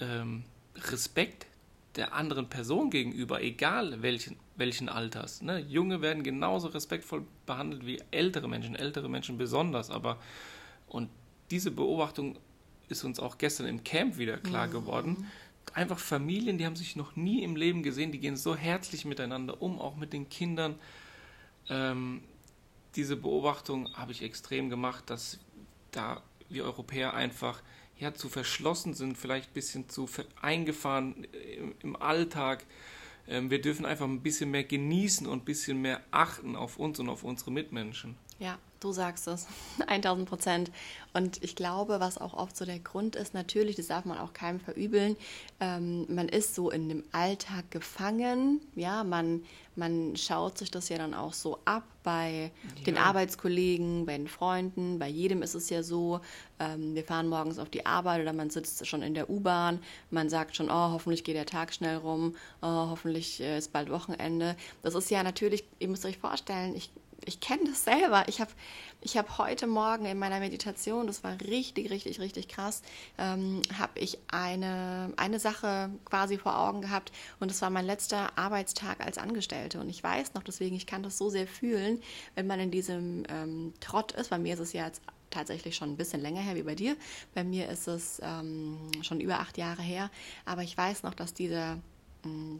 ähm, 0.00 0.44
Respekt 0.90 1.46
der 1.96 2.12
anderen 2.12 2.48
Person 2.48 2.90
gegenüber, 2.90 3.42
egal 3.42 4.02
welchen, 4.02 4.36
welchen 4.56 4.88
Alters. 4.88 5.42
Ne? 5.42 5.58
Junge 5.58 6.00
werden 6.00 6.22
genauso 6.22 6.68
respektvoll 6.68 7.24
behandelt 7.46 7.86
wie 7.86 8.00
ältere 8.10 8.48
Menschen, 8.48 8.76
ältere 8.76 9.08
Menschen 9.08 9.38
besonders, 9.38 9.90
aber 9.90 10.18
und 10.86 11.10
diese 11.50 11.70
Beobachtung 11.70 12.38
ist 12.88 13.04
uns 13.04 13.20
auch 13.20 13.38
gestern 13.38 13.66
im 13.66 13.84
Camp 13.84 14.18
wieder 14.18 14.38
klar 14.38 14.68
geworden. 14.68 15.26
Einfach 15.74 15.98
Familien, 15.98 16.58
die 16.58 16.66
haben 16.66 16.76
sich 16.76 16.96
noch 16.96 17.16
nie 17.16 17.42
im 17.42 17.56
Leben 17.56 17.82
gesehen, 17.82 18.12
die 18.12 18.18
gehen 18.18 18.36
so 18.36 18.56
herzlich 18.56 19.04
miteinander 19.04 19.60
um, 19.62 19.80
auch 19.80 19.96
mit 19.96 20.12
den 20.12 20.28
Kindern. 20.28 20.76
Ähm, 21.68 22.22
diese 22.96 23.16
Beobachtung 23.16 23.88
habe 23.94 24.12
ich 24.12 24.22
extrem 24.22 24.70
gemacht, 24.70 25.10
dass 25.10 25.38
da 25.90 26.22
wir 26.48 26.64
Europäer 26.64 27.14
einfach 27.14 27.62
ja, 27.98 28.14
zu 28.14 28.28
verschlossen 28.28 28.94
sind, 28.94 29.18
vielleicht 29.18 29.50
ein 29.50 29.54
bisschen 29.54 29.88
zu 29.88 30.08
eingefahren 30.40 31.26
im, 31.56 31.74
im 31.80 31.96
Alltag. 31.96 32.64
Ähm, 33.26 33.50
wir 33.50 33.60
dürfen 33.60 33.84
einfach 33.84 34.06
ein 34.06 34.22
bisschen 34.22 34.50
mehr 34.50 34.64
genießen 34.64 35.26
und 35.26 35.42
ein 35.42 35.44
bisschen 35.44 35.80
mehr 35.82 36.00
achten 36.10 36.56
auf 36.56 36.78
uns 36.78 36.98
und 36.98 37.08
auf 37.08 37.24
unsere 37.24 37.50
Mitmenschen. 37.50 38.16
Ja, 38.38 38.58
Du 38.80 38.92
sagst 38.92 39.26
es, 39.26 39.46
1000 39.88 40.28
Prozent. 40.28 40.70
Und 41.12 41.42
ich 41.42 41.56
glaube, 41.56 41.98
was 41.98 42.16
auch 42.18 42.34
oft 42.34 42.56
so 42.56 42.64
der 42.64 42.78
Grund 42.78 43.16
ist, 43.16 43.34
natürlich, 43.34 43.74
das 43.76 43.88
darf 43.88 44.04
man 44.04 44.18
auch 44.18 44.32
keinem 44.32 44.60
verübeln, 44.60 45.16
ähm, 45.58 46.06
man 46.14 46.28
ist 46.28 46.54
so 46.54 46.70
in 46.70 46.88
dem 46.88 47.02
Alltag 47.10 47.70
gefangen. 47.72 48.60
Ja, 48.76 49.02
man, 49.02 49.42
man 49.74 50.14
schaut 50.16 50.58
sich 50.58 50.70
das 50.70 50.88
ja 50.90 50.98
dann 50.98 51.12
auch 51.14 51.32
so 51.32 51.58
ab 51.64 51.82
bei 52.04 52.52
Ja. 52.78 52.84
den 52.84 52.98
Arbeitskollegen, 52.98 54.06
bei 54.06 54.16
den 54.16 54.28
Freunden. 54.28 54.98
Bei 55.00 55.08
jedem 55.08 55.42
ist 55.42 55.54
es 55.54 55.70
ja 55.70 55.82
so, 55.82 56.20
ähm, 56.60 56.94
wir 56.94 57.02
fahren 57.04 57.28
morgens 57.28 57.58
auf 57.58 57.70
die 57.70 57.84
Arbeit 57.84 58.22
oder 58.22 58.32
man 58.32 58.50
sitzt 58.50 58.86
schon 58.86 59.02
in 59.02 59.14
der 59.14 59.28
U-Bahn. 59.28 59.80
Man 60.10 60.30
sagt 60.30 60.54
schon, 60.54 60.70
oh, 60.70 60.92
hoffentlich 60.92 61.24
geht 61.24 61.34
der 61.36 61.46
Tag 61.46 61.74
schnell 61.74 61.96
rum, 61.96 62.36
oh, 62.62 62.90
hoffentlich 62.90 63.40
äh, 63.40 63.58
ist 63.58 63.72
bald 63.72 63.90
Wochenende. 63.90 64.56
Das 64.82 64.94
ist 64.94 65.10
ja 65.10 65.22
natürlich, 65.24 65.64
ihr 65.80 65.88
müsst 65.88 66.04
euch 66.06 66.18
vorstellen, 66.18 66.76
ich 66.76 66.90
ich 67.24 67.40
kenne 67.40 67.64
das 67.66 67.84
selber. 67.84 68.24
Ich 68.28 68.40
habe 68.40 68.50
ich 69.00 69.16
hab 69.16 69.38
heute 69.38 69.66
Morgen 69.66 70.06
in 70.06 70.18
meiner 70.18 70.40
Meditation, 70.40 71.06
das 71.06 71.22
war 71.22 71.40
richtig, 71.40 71.90
richtig, 71.90 72.18
richtig 72.18 72.48
krass, 72.48 72.82
ähm, 73.16 73.62
habe 73.78 73.98
ich 74.00 74.18
eine, 74.28 75.12
eine 75.16 75.38
Sache 75.38 75.90
quasi 76.04 76.36
vor 76.36 76.58
Augen 76.58 76.80
gehabt 76.80 77.12
und 77.38 77.50
das 77.50 77.62
war 77.62 77.70
mein 77.70 77.86
letzter 77.86 78.36
Arbeitstag 78.36 79.00
als 79.04 79.18
Angestellte. 79.18 79.80
Und 79.80 79.88
ich 79.88 80.02
weiß 80.02 80.34
noch, 80.34 80.42
deswegen, 80.42 80.74
ich 80.74 80.86
kann 80.86 81.02
das 81.02 81.16
so 81.16 81.30
sehr 81.30 81.46
fühlen, 81.46 82.00
wenn 82.34 82.46
man 82.46 82.58
in 82.60 82.70
diesem 82.70 83.24
ähm, 83.28 83.72
Trott 83.80 84.12
ist. 84.12 84.30
Bei 84.30 84.38
mir 84.38 84.54
ist 84.54 84.60
es 84.60 84.72
ja 84.72 84.86
jetzt 84.86 85.02
tatsächlich 85.30 85.76
schon 85.76 85.90
ein 85.90 85.96
bisschen 85.96 86.20
länger 86.20 86.40
her 86.40 86.56
wie 86.56 86.62
bei 86.62 86.74
dir. 86.74 86.96
Bei 87.34 87.44
mir 87.44 87.68
ist 87.68 87.86
es 87.86 88.20
ähm, 88.22 88.78
schon 89.02 89.20
über 89.20 89.40
acht 89.40 89.58
Jahre 89.58 89.82
her. 89.82 90.10
Aber 90.44 90.62
ich 90.62 90.76
weiß 90.76 91.02
noch, 91.02 91.14
dass 91.14 91.34
diese 91.34 91.60
mh, 91.60 91.80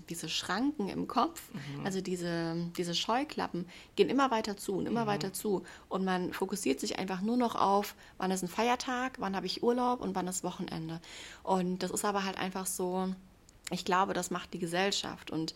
diese 0.09 0.29
Schranken 0.29 0.89
im 0.89 1.09
Kopf, 1.09 1.43
also 1.85 2.01
diese, 2.01 2.57
diese 2.77 2.95
Scheuklappen, 2.95 3.67
gehen 3.97 4.09
immer 4.09 4.31
weiter 4.31 4.57
zu 4.57 4.75
und 4.75 4.87
immer 4.87 5.07
weiter 5.07 5.33
zu. 5.33 5.65
Und 5.89 6.05
man 6.05 6.33
fokussiert 6.33 6.81
sich 6.81 6.99
einfach 6.99 7.21
nur 7.21 7.37
noch 7.37 7.55
auf, 7.57 7.95
wann 8.19 8.31
ist 8.31 8.43
ein 8.43 8.49
Feiertag, 8.49 9.17
wann 9.19 9.35
habe 9.35 9.47
ich 9.47 9.63
Urlaub 9.63 10.01
und 10.01 10.15
wann 10.15 10.29
ist 10.29 10.45
Wochenende. 10.45 11.01
Und 11.43 11.83
das 11.83 11.91
ist 11.91 12.05
aber 12.05 12.25
halt 12.25 12.39
einfach 12.39 12.67
so, 12.67 13.13
ich 13.71 13.85
glaube, 13.85 14.15
das 14.15 14.31
macht 14.31 14.55
die 14.55 14.59
Gesellschaft. 14.59 15.31
Und 15.31 15.55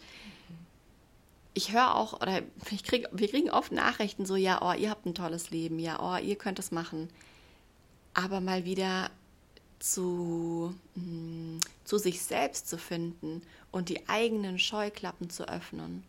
ich 1.55 1.73
höre 1.73 1.95
auch, 1.95 2.21
oder 2.21 2.43
ich 2.71 2.83
krieg, 2.83 3.07
wir 3.13 3.29
kriegen 3.29 3.51
oft 3.51 3.73
Nachrichten 3.73 4.27
so, 4.27 4.37
ja, 4.37 4.61
oh, 4.63 4.73
ihr 4.77 4.91
habt 4.91 5.07
ein 5.07 5.15
tolles 5.15 5.51
Leben, 5.51 5.79
ja, 5.79 6.01
oh, 6.01 6.23
ihr 6.23 6.37
könnt 6.37 6.59
es 6.59 6.73
machen. 6.73 7.09
Aber 8.15 8.41
mal 8.41 8.65
wieder 8.65 9.11
zu, 9.83 10.75
mh, 10.95 11.61
zu 11.85 11.99
sich 11.99 12.23
selbst 12.23 12.69
zu 12.69 12.79
finden 12.79 13.43
und 13.71 13.89
die 13.89 14.09
eigenen 14.09 14.59
Scheuklappen 14.59 15.29
zu 15.29 15.49
öffnen 15.49 16.05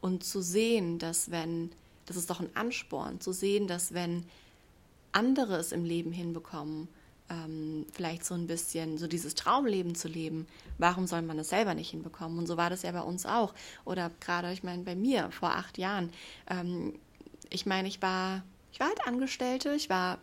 und 0.00 0.22
zu 0.22 0.40
sehen, 0.40 0.98
dass 0.98 1.30
wenn, 1.30 1.72
das 2.06 2.16
ist 2.16 2.30
doch 2.30 2.40
ein 2.40 2.54
Ansporn, 2.54 3.20
zu 3.20 3.32
sehen, 3.32 3.66
dass 3.66 3.92
wenn 3.92 4.24
andere 5.12 5.56
es 5.56 5.72
im 5.72 5.84
Leben 5.84 6.12
hinbekommen, 6.12 6.88
ähm, 7.28 7.86
vielleicht 7.92 8.24
so 8.24 8.34
ein 8.34 8.46
bisschen 8.46 8.98
so 8.98 9.08
dieses 9.08 9.34
Traumleben 9.34 9.96
zu 9.96 10.06
leben, 10.06 10.46
warum 10.78 11.08
soll 11.08 11.22
man 11.22 11.38
es 11.40 11.48
selber 11.48 11.74
nicht 11.74 11.90
hinbekommen? 11.90 12.38
Und 12.38 12.46
so 12.46 12.56
war 12.56 12.70
das 12.70 12.82
ja 12.82 12.92
bei 12.92 13.00
uns 13.00 13.26
auch. 13.26 13.54
Oder 13.84 14.12
gerade, 14.20 14.52
ich 14.52 14.62
meine, 14.62 14.84
bei 14.84 14.94
mir 14.94 15.32
vor 15.32 15.50
acht 15.50 15.78
Jahren. 15.78 16.12
Ähm, 16.48 16.94
ich 17.50 17.66
meine, 17.66 17.88
ich 17.88 18.00
war, 18.02 18.44
ich 18.72 18.78
war 18.78 18.88
halt 18.88 19.04
Angestellte, 19.06 19.74
ich 19.74 19.90
war 19.90 20.18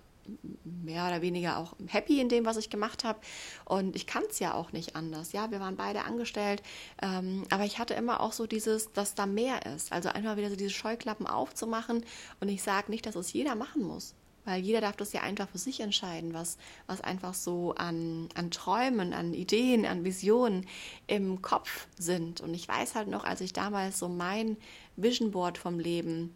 mehr 0.64 1.08
oder 1.08 1.22
weniger 1.22 1.58
auch 1.58 1.76
happy 1.88 2.20
in 2.20 2.30
dem, 2.30 2.46
was 2.46 2.58
ich 2.58 2.70
gemacht 2.70 3.04
habe. 3.04 3.20
Und 3.66 3.96
ich 3.96 4.08
kann 4.08 4.24
es 4.30 4.40
ja 4.40 4.54
auch 4.54 4.72
nicht 4.72 4.96
anders. 4.96 5.32
Ja, 5.32 5.52
wir 5.52 5.60
waren 5.60 5.76
beide 5.76 6.04
angestellt. 6.04 6.62
Ähm, 7.02 7.44
aber 7.50 7.66
ich 7.66 7.80
hatte 7.80 7.94
immer 7.94 8.22
auch 8.22 8.34
so 8.34 8.48
dieses, 8.48 8.92
dass 8.94 9.16
da 9.16 9.26
mehr 9.26 9.66
ist. 9.66 9.92
Also 9.92 10.10
einfach 10.10 10.38
wieder 10.38 10.50
so 10.50 10.56
diese 10.56 10.70
Scheuklappen 10.70 11.28
aufzumachen. 11.28 12.06
Und 12.40 12.50
ich 12.50 12.64
sage 12.64 12.92
nicht, 12.92 13.06
dass 13.06 13.16
es 13.16 13.34
jeder 13.34 13.56
machen 13.56 13.84
muss. 13.84 14.16
Weil 14.46 14.62
jeder 14.62 14.82
darf 14.82 14.98
das 14.98 15.14
ja 15.14 15.22
einfach 15.22 15.48
für 15.48 15.58
sich 15.58 15.80
entscheiden, 15.80 16.34
was, 16.34 16.58
was 16.86 17.00
einfach 17.00 17.34
so 17.34 17.74
an, 17.76 18.28
an 18.36 18.52
Träumen, 18.52 19.14
an 19.14 19.34
Ideen, 19.34 19.86
an 19.86 20.04
Visionen 20.04 20.68
im 21.08 21.42
Kopf 21.42 21.88
sind. 21.98 22.42
Und 22.42 22.54
ich 22.54 22.68
weiß 22.68 22.96
halt 22.96 23.08
noch, 23.08 23.24
als 23.24 23.40
ich 23.40 23.54
damals 23.54 24.00
so 24.00 24.10
mein 24.10 24.58
Vision 24.98 25.32
Board 25.32 25.58
vom 25.58 25.80
Leben 25.80 26.36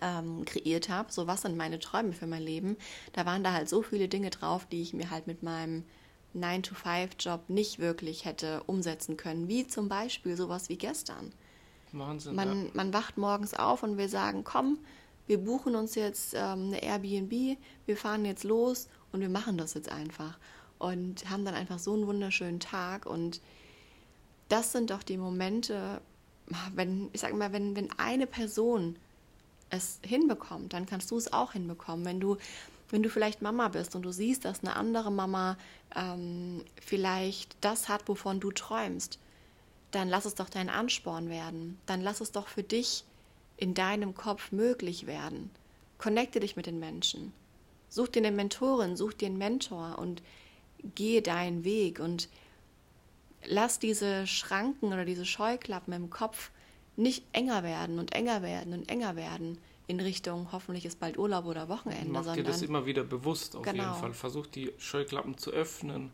ähm, 0.00 0.44
kreiert 0.44 0.88
habe, 0.88 1.12
so 1.12 1.26
was 1.26 1.42
sind 1.42 1.56
meine 1.56 1.78
Träume 1.78 2.12
für 2.12 2.26
mein 2.26 2.42
Leben, 2.42 2.76
da 3.12 3.26
waren 3.26 3.44
da 3.44 3.52
halt 3.52 3.68
so 3.68 3.82
viele 3.82 4.08
Dinge 4.08 4.30
drauf, 4.30 4.66
die 4.66 4.82
ich 4.82 4.92
mir 4.92 5.10
halt 5.10 5.26
mit 5.26 5.42
meinem 5.42 5.84
9-to-5-Job 6.34 7.48
nicht 7.48 7.78
wirklich 7.78 8.24
hätte 8.24 8.62
umsetzen 8.64 9.16
können, 9.16 9.48
wie 9.48 9.66
zum 9.66 9.88
Beispiel 9.88 10.36
sowas 10.36 10.68
wie 10.68 10.78
gestern. 10.78 11.32
Wahnsinn. 11.92 12.34
Man, 12.34 12.64
ja. 12.66 12.70
man 12.72 12.92
wacht 12.92 13.18
morgens 13.18 13.54
auf 13.54 13.82
und 13.82 13.98
wir 13.98 14.08
sagen, 14.08 14.44
komm, 14.44 14.78
wir 15.26 15.38
buchen 15.38 15.76
uns 15.76 15.94
jetzt 15.94 16.34
ähm, 16.34 16.68
eine 16.68 16.82
Airbnb, 16.82 17.58
wir 17.86 17.96
fahren 17.96 18.24
jetzt 18.24 18.44
los 18.44 18.88
und 19.12 19.20
wir 19.20 19.28
machen 19.28 19.58
das 19.58 19.74
jetzt 19.74 19.90
einfach. 19.90 20.38
Und 20.78 21.30
haben 21.30 21.44
dann 21.44 21.54
einfach 21.54 21.78
so 21.78 21.92
einen 21.92 22.06
wunderschönen 22.06 22.58
Tag. 22.58 23.06
Und 23.06 23.40
das 24.48 24.72
sind 24.72 24.90
doch 24.90 25.02
die 25.02 25.16
Momente, 25.16 26.00
wenn, 26.74 27.08
ich 27.12 27.20
sag 27.20 27.34
mal, 27.34 27.52
wenn, 27.52 27.76
wenn 27.76 27.90
eine 27.98 28.26
Person 28.26 28.96
es 29.72 29.98
hinbekommt, 30.04 30.72
dann 30.72 30.86
kannst 30.86 31.10
du 31.10 31.16
es 31.16 31.32
auch 31.32 31.52
hinbekommen. 31.52 32.04
Wenn 32.04 32.20
du, 32.20 32.36
wenn 32.90 33.02
du 33.02 33.10
vielleicht 33.10 33.42
Mama 33.42 33.68
bist 33.68 33.96
und 33.96 34.02
du 34.02 34.12
siehst, 34.12 34.44
dass 34.44 34.60
eine 34.60 34.76
andere 34.76 35.10
Mama 35.10 35.56
ähm, 35.96 36.62
vielleicht 36.80 37.56
das 37.60 37.88
hat, 37.88 38.06
wovon 38.06 38.38
du 38.38 38.52
träumst, 38.52 39.18
dann 39.90 40.08
lass 40.08 40.24
es 40.24 40.34
doch 40.34 40.48
dein 40.48 40.68
Ansporn 40.68 41.28
werden. 41.28 41.78
Dann 41.86 42.00
lass 42.00 42.20
es 42.20 42.32
doch 42.32 42.48
für 42.48 42.62
dich 42.62 43.04
in 43.56 43.74
deinem 43.74 44.14
Kopf 44.14 44.52
möglich 44.52 45.06
werden. 45.06 45.50
Connecte 45.98 46.40
dich 46.40 46.56
mit 46.56 46.66
den 46.66 46.78
Menschen. 46.78 47.32
Such 47.88 48.08
dir 48.08 48.20
eine 48.20 48.30
Mentorin, 48.30 48.96
such 48.96 49.14
dir 49.14 49.26
einen 49.26 49.38
Mentor 49.38 49.98
und 49.98 50.22
gehe 50.94 51.22
deinen 51.22 51.64
Weg 51.64 52.00
und 52.00 52.28
lass 53.46 53.78
diese 53.78 54.26
Schranken 54.26 54.92
oder 54.92 55.04
diese 55.04 55.26
Scheuklappen 55.26 55.92
im 55.92 56.10
Kopf 56.10 56.50
nicht 56.96 57.24
enger 57.32 57.62
werden 57.62 57.98
und 57.98 58.14
enger 58.14 58.42
werden 58.42 58.72
und 58.72 58.88
enger 58.88 59.16
werden 59.16 59.58
in 59.86 60.00
Richtung 60.00 60.48
hoffentlich 60.52 60.84
ist 60.86 61.00
bald 61.00 61.18
Urlaub 61.18 61.44
oder 61.44 61.68
Wochenende, 61.68 62.08
Mach 62.12 62.34
dir 62.34 62.44
das 62.44 62.62
immer 62.62 62.86
wieder 62.86 63.04
bewusst 63.04 63.56
auf 63.56 63.64
Genau. 63.64 63.82
jeden 63.82 63.94
Fall. 63.94 64.14
Versuch 64.14 64.46
die 64.46 64.72
Scheuklappen 64.78 65.36
zu 65.38 65.50
öffnen. 65.50 66.12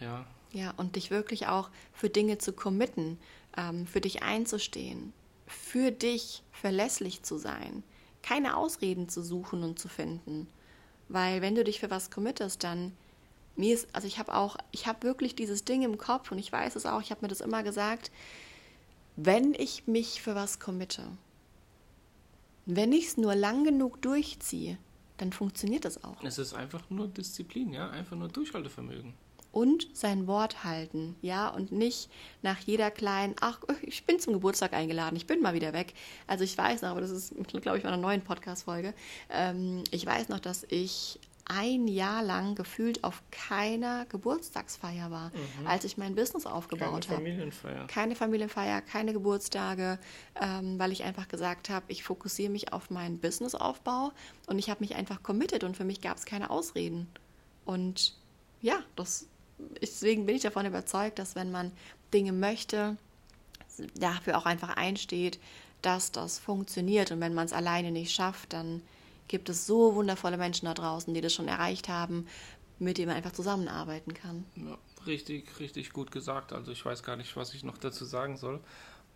Ja, 0.00 0.26
Ja, 0.52 0.72
und 0.76 0.96
dich 0.96 1.10
wirklich 1.10 1.46
auch 1.48 1.70
für 1.92 2.08
Dinge 2.08 2.38
zu 2.38 2.52
committen, 2.52 3.18
ähm, 3.56 3.86
für 3.86 4.00
dich 4.00 4.22
einzustehen, 4.22 5.12
für 5.46 5.90
dich 5.90 6.42
verlässlich 6.52 7.22
zu 7.22 7.38
sein, 7.38 7.82
keine 8.22 8.56
Ausreden 8.56 9.08
zu 9.08 9.22
suchen 9.22 9.62
und 9.64 9.78
zu 9.78 9.88
finden. 9.88 10.48
Weil 11.08 11.42
wenn 11.42 11.54
du 11.54 11.64
dich 11.64 11.80
für 11.80 11.90
was 11.90 12.10
committest, 12.10 12.62
dann 12.64 12.92
mir 13.56 13.74
ist, 13.74 13.88
also 13.92 14.06
ich 14.06 14.18
habe 14.18 14.34
auch, 14.34 14.56
ich 14.72 14.86
habe 14.86 15.02
wirklich 15.02 15.36
dieses 15.36 15.64
Ding 15.64 15.82
im 15.82 15.98
Kopf 15.98 16.32
und 16.32 16.38
ich 16.38 16.50
weiß 16.50 16.76
es 16.76 16.86
auch, 16.86 17.00
ich 17.00 17.10
habe 17.10 17.22
mir 17.22 17.28
das 17.28 17.40
immer 17.40 17.62
gesagt, 17.62 18.10
wenn 19.16 19.54
ich 19.54 19.86
mich 19.86 20.22
für 20.22 20.34
was 20.34 20.58
committe, 20.58 21.02
wenn 22.66 22.92
ich 22.92 23.06
es 23.08 23.16
nur 23.16 23.34
lang 23.34 23.64
genug 23.64 24.00
durchziehe, 24.02 24.78
dann 25.18 25.32
funktioniert 25.32 25.84
das 25.84 26.02
auch. 26.02 26.22
es 26.24 26.38
ist 26.38 26.54
einfach 26.54 26.88
nur 26.90 27.06
Disziplin, 27.08 27.72
ja, 27.72 27.90
einfach 27.90 28.16
nur 28.16 28.28
Durchhaltevermögen. 28.28 29.14
und 29.52 29.86
sein 29.96 30.26
Wort 30.26 30.64
halten, 30.64 31.14
ja, 31.22 31.48
und 31.48 31.70
nicht 31.70 32.10
nach 32.42 32.58
jeder 32.58 32.90
kleinen, 32.90 33.36
ach, 33.40 33.60
ich 33.82 34.04
bin 34.04 34.18
zum 34.18 34.32
Geburtstag 34.32 34.72
eingeladen, 34.72 35.14
ich 35.14 35.28
bin 35.28 35.40
mal 35.40 35.54
wieder 35.54 35.72
weg. 35.72 35.94
Also 36.26 36.42
ich 36.42 36.58
weiß 36.58 36.82
noch, 36.82 36.88
aber 36.88 37.00
das 37.00 37.10
ist, 37.10 37.34
glaube 37.62 37.76
ich, 37.76 37.84
bei 37.84 37.88
einer 37.88 37.96
neuen 37.96 38.22
Podcast-Folge, 38.22 38.94
ähm, 39.30 39.84
ich 39.92 40.04
weiß 40.04 40.28
noch, 40.28 40.40
dass 40.40 40.66
ich 40.70 41.20
ein 41.46 41.88
Jahr 41.88 42.22
lang 42.22 42.54
gefühlt 42.54 43.04
auf 43.04 43.22
keiner 43.30 44.06
Geburtstagsfeier 44.06 45.10
war, 45.10 45.30
als 45.66 45.84
ich 45.84 45.98
mein 45.98 46.14
Business 46.14 46.44
Keine 46.44 46.54
aufgebaut 46.54 47.08
habe 47.08 47.16
Familienfeier. 47.16 47.86
keine 47.86 48.16
Familienfeier, 48.16 48.80
keine 48.80 49.12
Geburtstage, 49.12 49.98
ähm, 50.40 50.78
weil 50.78 50.92
ich 50.92 51.04
einfach 51.04 51.28
gesagt 51.28 51.68
habe, 51.68 51.84
ich 51.88 52.02
fokussiere 52.02 52.50
mich 52.50 52.72
auf 52.72 52.90
meinen 52.90 53.18
Businessaufbau 53.18 54.12
und 54.46 54.58
ich 54.58 54.70
habe 54.70 54.80
mich 54.80 54.94
einfach 54.94 55.22
committed 55.22 55.64
und 55.64 55.76
für 55.76 55.84
mich 55.84 56.00
gab 56.00 56.16
es 56.16 56.24
keine 56.24 56.48
Ausreden. 56.50 57.08
Und 57.66 58.16
ja, 58.62 58.78
das, 58.96 59.26
deswegen 59.82 60.24
bin 60.26 60.36
ich 60.36 60.42
davon 60.42 60.64
überzeugt, 60.64 61.18
dass 61.18 61.34
wenn 61.34 61.50
man 61.50 61.72
Dinge 62.12 62.32
möchte, 62.32 62.96
dafür 63.94 64.38
auch 64.38 64.46
einfach 64.46 64.76
einsteht, 64.76 65.38
dass 65.82 66.12
das 66.12 66.38
funktioniert 66.38 67.10
und 67.10 67.20
wenn 67.20 67.34
man 67.34 67.46
es 67.46 67.52
alleine 67.52 67.90
nicht 67.90 68.12
schafft, 68.14 68.52
dann 68.54 68.80
gibt 69.28 69.48
es 69.48 69.66
so 69.66 69.94
wundervolle 69.94 70.36
Menschen 70.36 70.66
da 70.66 70.74
draußen, 70.74 71.12
die 71.14 71.20
das 71.20 71.32
schon 71.32 71.48
erreicht 71.48 71.88
haben, 71.88 72.26
mit 72.78 72.98
denen 72.98 73.08
man 73.08 73.16
einfach 73.16 73.32
zusammenarbeiten 73.32 74.14
kann. 74.14 74.44
Ja, 74.56 74.76
richtig, 75.06 75.58
richtig 75.60 75.92
gut 75.92 76.10
gesagt. 76.10 76.52
Also 76.52 76.72
ich 76.72 76.84
weiß 76.84 77.02
gar 77.02 77.16
nicht, 77.16 77.36
was 77.36 77.54
ich 77.54 77.64
noch 77.64 77.78
dazu 77.78 78.04
sagen 78.04 78.36
soll. 78.36 78.60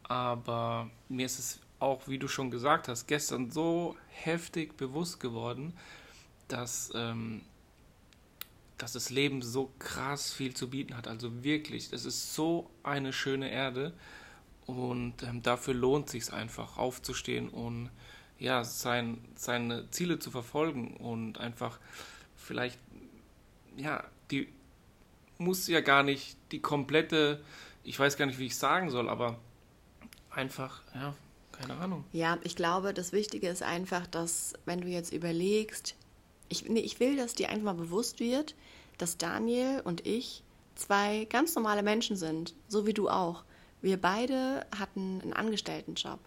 Aber 0.04 0.90
mir 1.08 1.26
ist 1.26 1.38
es 1.38 1.60
auch, 1.80 2.08
wie 2.08 2.18
du 2.18 2.28
schon 2.28 2.50
gesagt 2.50 2.88
hast, 2.88 3.06
gestern 3.06 3.50
so 3.50 3.96
heftig 4.08 4.76
bewusst 4.76 5.20
geworden, 5.20 5.74
dass, 6.48 6.90
ähm, 6.94 7.42
dass 8.78 8.92
das 8.92 9.10
Leben 9.10 9.42
so 9.42 9.70
krass 9.78 10.32
viel 10.32 10.54
zu 10.54 10.70
bieten 10.70 10.96
hat. 10.96 11.08
Also 11.08 11.44
wirklich, 11.44 11.92
es 11.92 12.04
ist 12.04 12.34
so 12.34 12.70
eine 12.82 13.12
schöne 13.12 13.50
Erde. 13.50 13.92
Und 14.66 15.22
ähm, 15.22 15.42
dafür 15.42 15.74
lohnt 15.74 16.10
sich 16.10 16.32
einfach 16.32 16.76
aufzustehen 16.76 17.48
und 17.48 17.90
ja, 18.38 18.64
sein, 18.64 19.18
seine 19.34 19.90
Ziele 19.90 20.18
zu 20.18 20.30
verfolgen 20.30 20.96
und 20.96 21.38
einfach 21.38 21.78
vielleicht, 22.36 22.78
ja, 23.76 24.04
die 24.30 24.48
muss 25.38 25.66
ja 25.68 25.80
gar 25.80 26.02
nicht 26.02 26.36
die 26.52 26.60
komplette, 26.60 27.40
ich 27.84 27.98
weiß 27.98 28.16
gar 28.16 28.26
nicht, 28.26 28.38
wie 28.38 28.46
ich 28.46 28.56
sagen 28.56 28.90
soll, 28.90 29.08
aber 29.08 29.38
einfach, 30.30 30.82
ja, 30.94 31.14
keine 31.52 31.74
Ahnung. 31.76 32.04
Ja, 32.12 32.38
ich 32.42 32.56
glaube, 32.56 32.94
das 32.94 33.12
Wichtige 33.12 33.48
ist 33.48 33.62
einfach, 33.62 34.06
dass 34.06 34.54
wenn 34.64 34.80
du 34.80 34.88
jetzt 34.88 35.12
überlegst, 35.12 35.96
ich, 36.48 36.68
nee, 36.68 36.80
ich 36.80 37.00
will, 37.00 37.16
dass 37.16 37.34
dir 37.34 37.48
einfach 37.48 37.64
mal 37.64 37.74
bewusst 37.74 38.20
wird, 38.20 38.54
dass 38.96 39.18
Daniel 39.18 39.80
und 39.84 40.06
ich 40.06 40.42
zwei 40.74 41.26
ganz 41.28 41.54
normale 41.54 41.82
Menschen 41.82 42.16
sind, 42.16 42.54
so 42.68 42.86
wie 42.86 42.94
du 42.94 43.08
auch. 43.08 43.44
Wir 43.80 44.00
beide 44.00 44.66
hatten 44.76 45.20
einen 45.20 45.32
Angestelltenjob. 45.32 46.20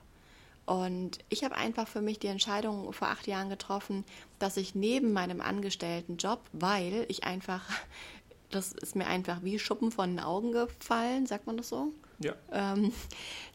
Und 0.65 1.19
ich 1.29 1.43
habe 1.43 1.55
einfach 1.55 1.87
für 1.87 2.01
mich 2.01 2.19
die 2.19 2.27
Entscheidung 2.27 2.93
vor 2.93 3.09
acht 3.09 3.27
Jahren 3.27 3.49
getroffen, 3.49 4.05
dass 4.39 4.57
ich 4.57 4.75
neben 4.75 5.11
meinem 5.11 5.41
Angestelltenjob, 5.41 6.39
weil 6.53 7.05
ich 7.07 7.23
einfach, 7.23 7.63
das 8.51 8.71
ist 8.73 8.95
mir 8.95 9.07
einfach 9.07 9.43
wie 9.43 9.59
Schuppen 9.59 9.91
von 9.91 10.11
den 10.11 10.19
Augen 10.19 10.51
gefallen, 10.51 11.25
sagt 11.25 11.47
man 11.47 11.57
das 11.57 11.69
so? 11.69 11.93
Ja. 12.19 12.35
ähm, 12.51 12.93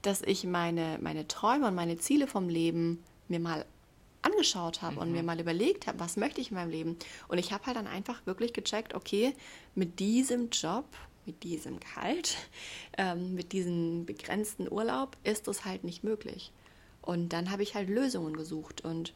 dass 0.03 0.23
ich 0.23 0.45
meine, 0.45 0.99
meine 1.01 1.29
Träume 1.29 1.69
und 1.69 1.77
meine 1.77 1.99
Ziele 1.99 2.27
vom 2.27 2.49
Leben 2.49 3.05
mir 3.29 3.39
mal 3.39 3.65
angeschaut 4.23 4.83
habe 4.83 4.99
und 4.99 5.13
mir 5.13 5.23
mal 5.23 5.41
überlegt 5.41 5.87
habe, 5.87 6.01
was 6.01 6.17
möchte 6.17 6.41
ich 6.41 6.51
in 6.51 6.57
meinem 6.57 6.71
Leben. 6.71 6.97
Und 7.29 7.39
ich 7.39 7.53
habe 7.53 7.67
halt 7.67 7.77
dann 7.77 7.87
einfach 7.87 8.27
wirklich 8.27 8.53
gecheckt, 8.53 8.95
okay, 8.95 9.35
mit 9.75 10.01
diesem 10.01 10.51
Job, 10.51 10.87
mit 11.27 11.43
diesem 11.45 11.79
Gehalt, 11.81 12.37
ähm, 12.99 13.35
mit 13.35 13.53
diesem 13.53 14.05
begrenzten 14.05 14.71
Urlaub 14.71 15.17
ist 15.23 15.49
das 15.49 15.65
halt 15.65 15.85
nicht 15.85 16.03
möglich. 16.03 16.53
Und 17.07 17.31
dann 17.31 17.51
habe 17.51 17.63
ich 17.63 17.75
halt 17.75 17.89
Lösungen 17.89 18.37
gesucht 18.37 18.85
und 18.85 19.15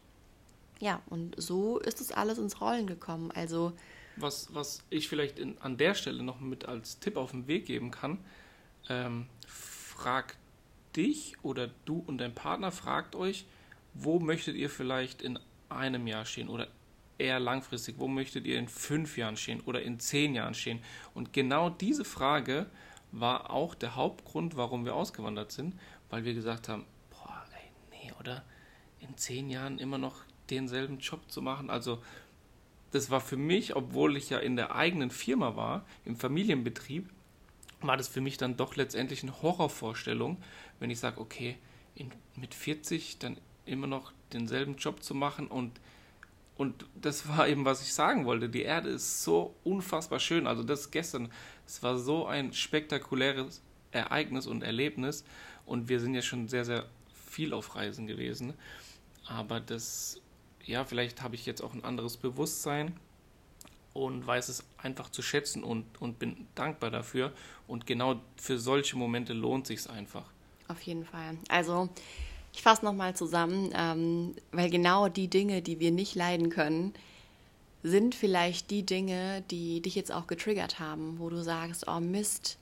ja, 0.78 1.02
und 1.10 1.34
so 1.38 1.78
ist 1.78 2.00
es 2.00 2.12
alles 2.12 2.38
ins 2.38 2.60
Rollen 2.60 2.86
gekommen. 2.86 3.30
Also 3.32 3.72
Was, 4.16 4.48
was 4.54 4.82
ich 4.88 5.08
vielleicht 5.08 5.38
in, 5.38 5.58
an 5.58 5.76
der 5.76 5.94
Stelle 5.94 6.22
noch 6.22 6.40
mit 6.40 6.64
als 6.64 7.00
Tipp 7.00 7.16
auf 7.16 7.32
den 7.32 7.48
Weg 7.48 7.66
geben 7.66 7.90
kann, 7.90 8.18
ähm, 8.88 9.26
fragt 9.46 10.38
dich 10.96 11.36
oder 11.42 11.68
du 11.84 12.02
und 12.06 12.18
dein 12.18 12.34
Partner, 12.34 12.70
fragt 12.70 13.14
euch, 13.16 13.44
wo 13.92 14.20
möchtet 14.20 14.54
ihr 14.54 14.70
vielleicht 14.70 15.20
in 15.20 15.38
einem 15.68 16.06
Jahr 16.06 16.24
stehen 16.24 16.48
oder 16.48 16.68
eher 17.18 17.40
langfristig, 17.40 17.96
wo 17.98 18.06
möchtet 18.06 18.46
ihr 18.46 18.58
in 18.58 18.68
fünf 18.68 19.18
Jahren 19.18 19.36
stehen 19.36 19.60
oder 19.60 19.82
in 19.82 19.98
zehn 19.98 20.34
Jahren 20.36 20.54
stehen? 20.54 20.78
Und 21.12 21.32
genau 21.32 21.70
diese 21.70 22.04
Frage 22.04 22.66
war 23.10 23.50
auch 23.50 23.74
der 23.74 23.96
Hauptgrund, 23.96 24.56
warum 24.56 24.84
wir 24.84 24.94
ausgewandert 24.94 25.50
sind, 25.50 25.74
weil 26.08 26.24
wir 26.24 26.34
gesagt 26.34 26.68
haben, 26.68 26.86
oder 28.20 28.44
in 29.00 29.16
zehn 29.16 29.50
Jahren 29.50 29.78
immer 29.78 29.98
noch 29.98 30.22
denselben 30.50 30.98
Job 30.98 31.30
zu 31.30 31.42
machen. 31.42 31.70
Also 31.70 32.02
das 32.92 33.10
war 33.10 33.20
für 33.20 33.36
mich, 33.36 33.74
obwohl 33.74 34.16
ich 34.16 34.30
ja 34.30 34.38
in 34.38 34.56
der 34.56 34.74
eigenen 34.74 35.10
Firma 35.10 35.56
war, 35.56 35.84
im 36.04 36.16
Familienbetrieb, 36.16 37.08
war 37.80 37.96
das 37.96 38.08
für 38.08 38.20
mich 38.20 38.36
dann 38.36 38.56
doch 38.56 38.76
letztendlich 38.76 39.22
eine 39.22 39.42
Horrorvorstellung, 39.42 40.36
wenn 40.78 40.90
ich 40.90 41.00
sage, 41.00 41.20
okay, 41.20 41.56
in, 41.94 42.10
mit 42.36 42.54
40 42.54 43.18
dann 43.18 43.38
immer 43.64 43.86
noch 43.86 44.12
denselben 44.32 44.76
Job 44.76 45.02
zu 45.02 45.14
machen 45.14 45.48
und 45.48 45.80
und 46.56 46.84
das 46.94 47.26
war 47.26 47.48
eben, 47.48 47.64
was 47.64 47.80
ich 47.80 47.94
sagen 47.94 48.26
wollte. 48.26 48.50
Die 48.50 48.60
Erde 48.60 48.90
ist 48.90 49.22
so 49.22 49.54
unfassbar 49.64 50.20
schön. 50.20 50.46
Also 50.46 50.62
das 50.62 50.90
gestern, 50.90 51.32
es 51.66 51.82
war 51.82 51.96
so 51.96 52.26
ein 52.26 52.52
spektakuläres 52.52 53.62
Ereignis 53.92 54.46
und 54.46 54.62
Erlebnis. 54.62 55.24
Und 55.64 55.88
wir 55.88 56.00
sind 56.00 56.14
ja 56.14 56.20
schon 56.20 56.48
sehr, 56.48 56.66
sehr 56.66 56.84
viel 57.30 57.54
auf 57.54 57.76
Reisen 57.76 58.06
gewesen. 58.06 58.54
Aber 59.26 59.60
das, 59.60 60.20
ja, 60.64 60.84
vielleicht 60.84 61.22
habe 61.22 61.34
ich 61.34 61.46
jetzt 61.46 61.62
auch 61.62 61.72
ein 61.72 61.84
anderes 61.84 62.16
Bewusstsein 62.16 62.96
und 63.92 64.26
weiß 64.26 64.48
es 64.48 64.64
einfach 64.78 65.10
zu 65.10 65.22
schätzen 65.22 65.62
und, 65.64 65.84
und 66.00 66.18
bin 66.18 66.46
dankbar 66.54 66.90
dafür. 66.90 67.32
Und 67.66 67.86
genau 67.86 68.20
für 68.36 68.58
solche 68.58 68.96
Momente 68.96 69.32
lohnt 69.32 69.66
sich 69.66 69.88
einfach. 69.88 70.24
Auf 70.68 70.82
jeden 70.82 71.04
Fall. 71.04 71.36
Also 71.48 71.88
ich 72.52 72.62
fasse 72.62 72.84
nochmal 72.84 73.14
zusammen, 73.14 73.70
ähm, 73.74 74.34
weil 74.52 74.70
genau 74.70 75.08
die 75.08 75.28
Dinge, 75.28 75.62
die 75.62 75.80
wir 75.80 75.92
nicht 75.92 76.14
leiden 76.14 76.50
können, 76.50 76.94
sind 77.82 78.14
vielleicht 78.14 78.70
die 78.70 78.84
Dinge, 78.84 79.42
die 79.50 79.80
dich 79.80 79.94
jetzt 79.94 80.12
auch 80.12 80.26
getriggert 80.26 80.78
haben, 80.78 81.18
wo 81.18 81.30
du 81.30 81.42
sagst, 81.42 81.86
oh 81.88 82.00
Mist, 82.00 82.58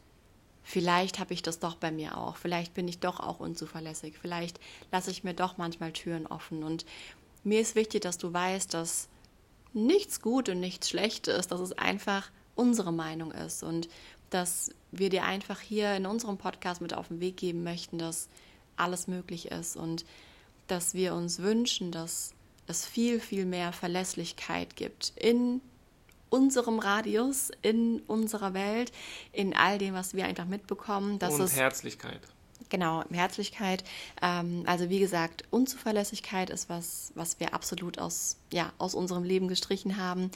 vielleicht 0.69 1.19
habe 1.19 1.33
ich 1.33 1.41
das 1.41 1.61
doch 1.61 1.77
bei 1.77 1.91
mir 1.91 2.19
auch, 2.19 2.37
vielleicht 2.37 2.75
bin 2.75 2.87
ich 2.89 2.99
doch 2.99 3.21
auch 3.21 3.41
unzuverlässig, 3.41 4.19
vielleicht 4.21 4.61
lasse 4.93 5.11
ich 5.11 5.25
mir 5.25 5.33
doch 5.33 5.57
manchmal 5.57 5.93
Türen 5.93 6.27
offen. 6.27 6.63
Und 6.63 6.85
mir 7.43 7.59
ist 7.61 7.75
wichtig, 7.75 8.03
dass 8.03 8.19
du 8.19 8.35
weißt, 8.35 8.75
dass 8.75 9.09
nichts 9.73 10.21
gut 10.21 10.51
und 10.51 10.61
nichts 10.61 10.91
schlecht 10.91 11.27
ist, 11.27 11.53
dass 11.53 11.61
es 11.61 11.73
einfach 11.73 12.31
unsere 12.55 12.93
Meinung 12.93 13.33
ist 13.33 13.63
und 13.63 13.89
dass 14.29 14.71
wir 14.91 15.09
dir 15.09 15.25
einfach 15.25 15.61
hier 15.61 15.95
in 15.97 16.05
unserem 16.05 16.37
Podcast 16.37 16.83
mit 16.83 16.93
auf 16.93 17.09
den 17.09 17.21
Weg 17.21 17.39
geben 17.39 17.63
möchten, 17.63 17.97
dass 17.97 18.29
alles 18.77 19.07
möglich 19.07 19.51
ist 19.51 19.75
und 19.75 20.05
dass 20.67 20.93
wir 20.93 21.15
uns 21.15 21.39
wünschen, 21.39 21.93
dass 21.93 22.35
es 22.67 22.85
viel, 22.85 23.21
viel 23.21 23.47
mehr 23.47 23.73
Verlässlichkeit 23.73 24.77
gibt 24.77 25.15
in 25.17 25.63
unserem 26.31 26.79
Radius, 26.79 27.51
in 27.63 28.01
unserer 28.07 28.55
Welt, 28.55 28.93
in 29.33 29.55
all 29.55 29.79
dem, 29.79 29.95
was 29.95 30.15
wir 30.15 30.25
einfach 30.25 30.47
mitbekommen. 30.47 31.19
Dass 31.19 31.35
und 31.35 31.43
es, 31.43 31.57
Herzlichkeit. 31.57 32.21
Genau, 32.69 33.03
Herzlichkeit. 33.11 33.85
Ähm, 34.21 34.65
also 34.67 34.91
wie 34.91 34.99
gesagt, 34.99 35.45
Unzuverlässigkeit 35.51 36.51
ist 36.51 36.69
was, 36.69 37.13
was 37.15 37.41
wir 37.41 37.55
absolut 37.55 37.99
aus, 37.99 38.37
ja, 38.53 38.73
aus 38.79 38.95
unserem 38.95 39.25
Leben 39.25 39.49
gestrichen 39.49 39.97
haben. 39.97 40.31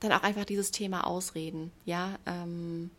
Dann 0.00 0.12
auch 0.12 0.22
einfach 0.22 0.44
dieses 0.44 0.70
Thema 0.70 1.06
Ausreden. 1.06 1.72
Ja, 1.84 2.18
ähm, 2.26 2.90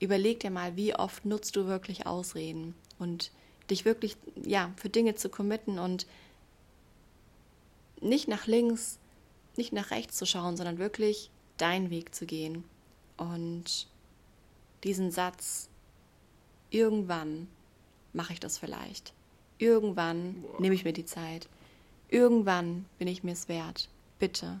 überleg 0.00 0.40
dir 0.40 0.50
mal, 0.50 0.76
wie 0.76 0.94
oft 0.94 1.24
nutzt 1.24 1.56
du 1.56 1.66
wirklich 1.66 2.06
Ausreden 2.06 2.74
und 2.98 3.30
dich 3.70 3.84
wirklich 3.84 4.16
ja 4.44 4.70
für 4.76 4.90
Dinge 4.90 5.14
zu 5.14 5.28
committen 5.28 5.78
und 5.78 6.06
nicht 8.00 8.28
nach 8.28 8.46
links, 8.46 8.98
nicht 9.56 9.72
nach 9.72 9.90
rechts 9.90 10.16
zu 10.16 10.26
schauen, 10.26 10.56
sondern 10.56 10.78
wirklich 10.78 11.30
deinen 11.56 11.90
Weg 11.90 12.14
zu 12.14 12.26
gehen 12.26 12.64
und 13.16 13.86
diesen 14.82 15.10
Satz 15.10 15.68
irgendwann 16.70 17.48
mache 18.12 18.32
ich 18.32 18.40
das 18.40 18.58
vielleicht. 18.58 19.12
Irgendwann 19.58 20.42
Boah. 20.42 20.60
nehme 20.60 20.74
ich 20.74 20.84
mir 20.84 20.92
die 20.92 21.06
Zeit. 21.06 21.48
Irgendwann 22.08 22.86
bin 22.98 23.08
ich 23.08 23.22
mir 23.22 23.32
es 23.32 23.48
wert. 23.48 23.88
Bitte 24.18 24.60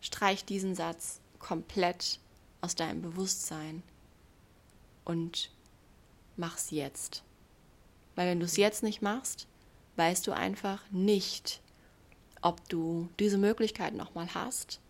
streich 0.00 0.44
diesen 0.44 0.74
Satz 0.74 1.20
komplett 1.38 2.18
aus 2.60 2.74
deinem 2.74 3.02
Bewusstsein 3.02 3.82
und 5.04 5.50
mach's 6.36 6.70
jetzt. 6.70 7.22
Weil 8.14 8.28
wenn 8.28 8.40
du 8.40 8.46
es 8.46 8.56
jetzt 8.56 8.82
nicht 8.82 9.00
machst, 9.00 9.46
weißt 9.96 10.26
du 10.26 10.32
einfach 10.32 10.82
nicht, 10.90 11.60
ob 12.42 12.68
du 12.68 13.08
diese 13.18 13.38
Möglichkeit 13.38 13.94
nochmal 13.94 14.34
hast, 14.34 14.80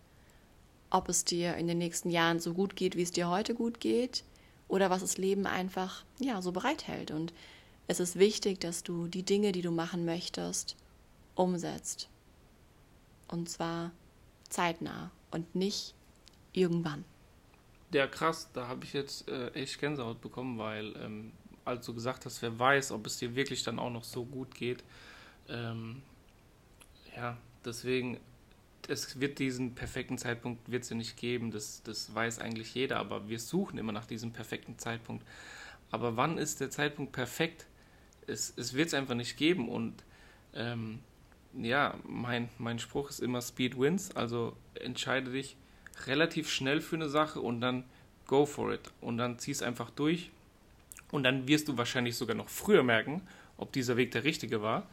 ob 0.93 1.09
es 1.09 1.25
dir 1.25 1.55
in 1.55 1.67
den 1.67 1.79
nächsten 1.79 2.11
Jahren 2.11 2.39
so 2.39 2.53
gut 2.53 2.75
geht, 2.75 2.95
wie 2.95 3.01
es 3.01 3.11
dir 3.11 3.27
heute 3.27 3.55
gut 3.55 3.79
geht, 3.79 4.23
oder 4.67 4.89
was 4.89 5.01
das 5.01 5.17
Leben 5.17 5.47
einfach 5.47 6.05
ja 6.19 6.41
so 6.41 6.51
bereithält. 6.51 7.09
Und 7.09 7.33
es 7.87 7.99
ist 7.99 8.17
wichtig, 8.17 8.61
dass 8.61 8.83
du 8.83 9.07
die 9.07 9.23
Dinge, 9.23 9.51
die 9.51 9.63
du 9.63 9.71
machen 9.71 10.05
möchtest, 10.05 10.77
umsetzt. 11.35 12.09
Und 13.27 13.49
zwar 13.49 13.91
zeitnah 14.49 15.09
und 15.31 15.55
nicht 15.55 15.95
irgendwann. 16.53 17.03
Ja, 17.91 18.05
krass, 18.07 18.49
da 18.53 18.67
habe 18.67 18.85
ich 18.85 18.93
jetzt 18.93 19.27
äh, 19.27 19.49
echt 19.49 19.79
Gänsehaut 19.79 20.21
bekommen, 20.21 20.59
weil, 20.59 20.95
ähm, 20.97 21.31
als 21.65 21.85
du 21.87 21.93
gesagt 21.95 22.25
hast, 22.25 22.41
wer 22.43 22.57
weiß, 22.57 22.91
ob 22.91 23.07
es 23.07 23.17
dir 23.17 23.35
wirklich 23.35 23.63
dann 23.63 23.79
auch 23.79 23.89
noch 23.89 24.03
so 24.03 24.25
gut 24.25 24.53
geht. 24.53 24.83
Ähm, 25.49 26.03
ja, 27.15 27.37
deswegen, 27.65 28.19
es 28.89 29.19
wird 29.19 29.39
diesen 29.39 29.75
perfekten 29.75 30.17
Zeitpunkt 30.17 30.69
wird's 30.69 30.89
ja 30.89 30.95
nicht 30.95 31.17
geben, 31.17 31.51
das, 31.51 31.83
das 31.83 32.13
weiß 32.13 32.39
eigentlich 32.39 32.73
jeder, 32.73 32.97
aber 32.97 33.29
wir 33.29 33.39
suchen 33.39 33.77
immer 33.77 33.91
nach 33.91 34.05
diesem 34.05 34.31
perfekten 34.31 34.77
Zeitpunkt. 34.77 35.25
Aber 35.91 36.17
wann 36.17 36.37
ist 36.37 36.59
der 36.59 36.69
Zeitpunkt 36.69 37.11
perfekt? 37.11 37.65
Es, 38.27 38.53
es 38.57 38.73
wird 38.73 38.87
es 38.87 38.93
einfach 38.93 39.15
nicht 39.15 39.37
geben 39.37 39.69
und 39.69 40.03
ähm, 40.53 40.99
ja, 41.53 41.95
mein, 42.03 42.49
mein 42.57 42.79
Spruch 42.79 43.09
ist 43.09 43.19
immer 43.19 43.41
Speed 43.41 43.79
wins, 43.79 44.15
also 44.15 44.55
entscheide 44.75 45.31
dich 45.31 45.55
relativ 46.05 46.49
schnell 46.49 46.81
für 46.81 46.95
eine 46.95 47.09
Sache 47.09 47.39
und 47.39 47.61
dann 47.61 47.83
go 48.25 48.45
for 48.45 48.73
it 48.73 48.91
und 49.01 49.17
dann 49.17 49.37
zieh 49.37 49.51
es 49.51 49.61
einfach 49.61 49.89
durch 49.91 50.31
und 51.11 51.23
dann 51.23 51.47
wirst 51.47 51.67
du 51.67 51.77
wahrscheinlich 51.77 52.17
sogar 52.17 52.35
noch 52.35 52.49
früher 52.49 52.83
merken, 52.83 53.21
ob 53.57 53.71
dieser 53.71 53.97
Weg 53.97 54.11
der 54.11 54.23
richtige 54.23 54.61
war, 54.61 54.87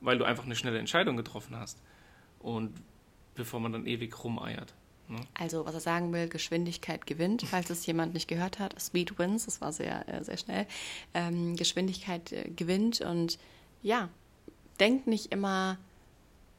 weil 0.00 0.18
du 0.18 0.24
einfach 0.24 0.44
eine 0.44 0.54
schnelle 0.54 0.78
Entscheidung 0.78 1.16
getroffen 1.16 1.56
hast 1.56 1.78
und 2.38 2.72
bevor 3.36 3.60
man 3.60 3.72
dann 3.72 3.86
ewig 3.86 4.24
rumeiert. 4.24 4.74
Ne? 5.08 5.20
Also, 5.34 5.64
was 5.64 5.74
er 5.74 5.80
sagen 5.80 6.12
will, 6.12 6.28
Geschwindigkeit 6.28 7.06
gewinnt, 7.06 7.42
falls 7.48 7.70
es 7.70 7.86
jemand 7.86 8.14
nicht 8.14 8.28
gehört 8.28 8.58
hat. 8.58 8.80
Speed 8.80 9.18
wins, 9.18 9.44
das 9.44 9.60
war 9.60 9.72
sehr, 9.72 10.08
äh, 10.08 10.24
sehr 10.24 10.36
schnell. 10.36 10.66
Ähm, 11.14 11.56
Geschwindigkeit 11.56 12.32
äh, 12.32 12.50
gewinnt 12.50 13.00
und 13.00 13.38
ja, 13.82 14.08
denkt 14.80 15.06
nicht 15.06 15.32
immer 15.32 15.78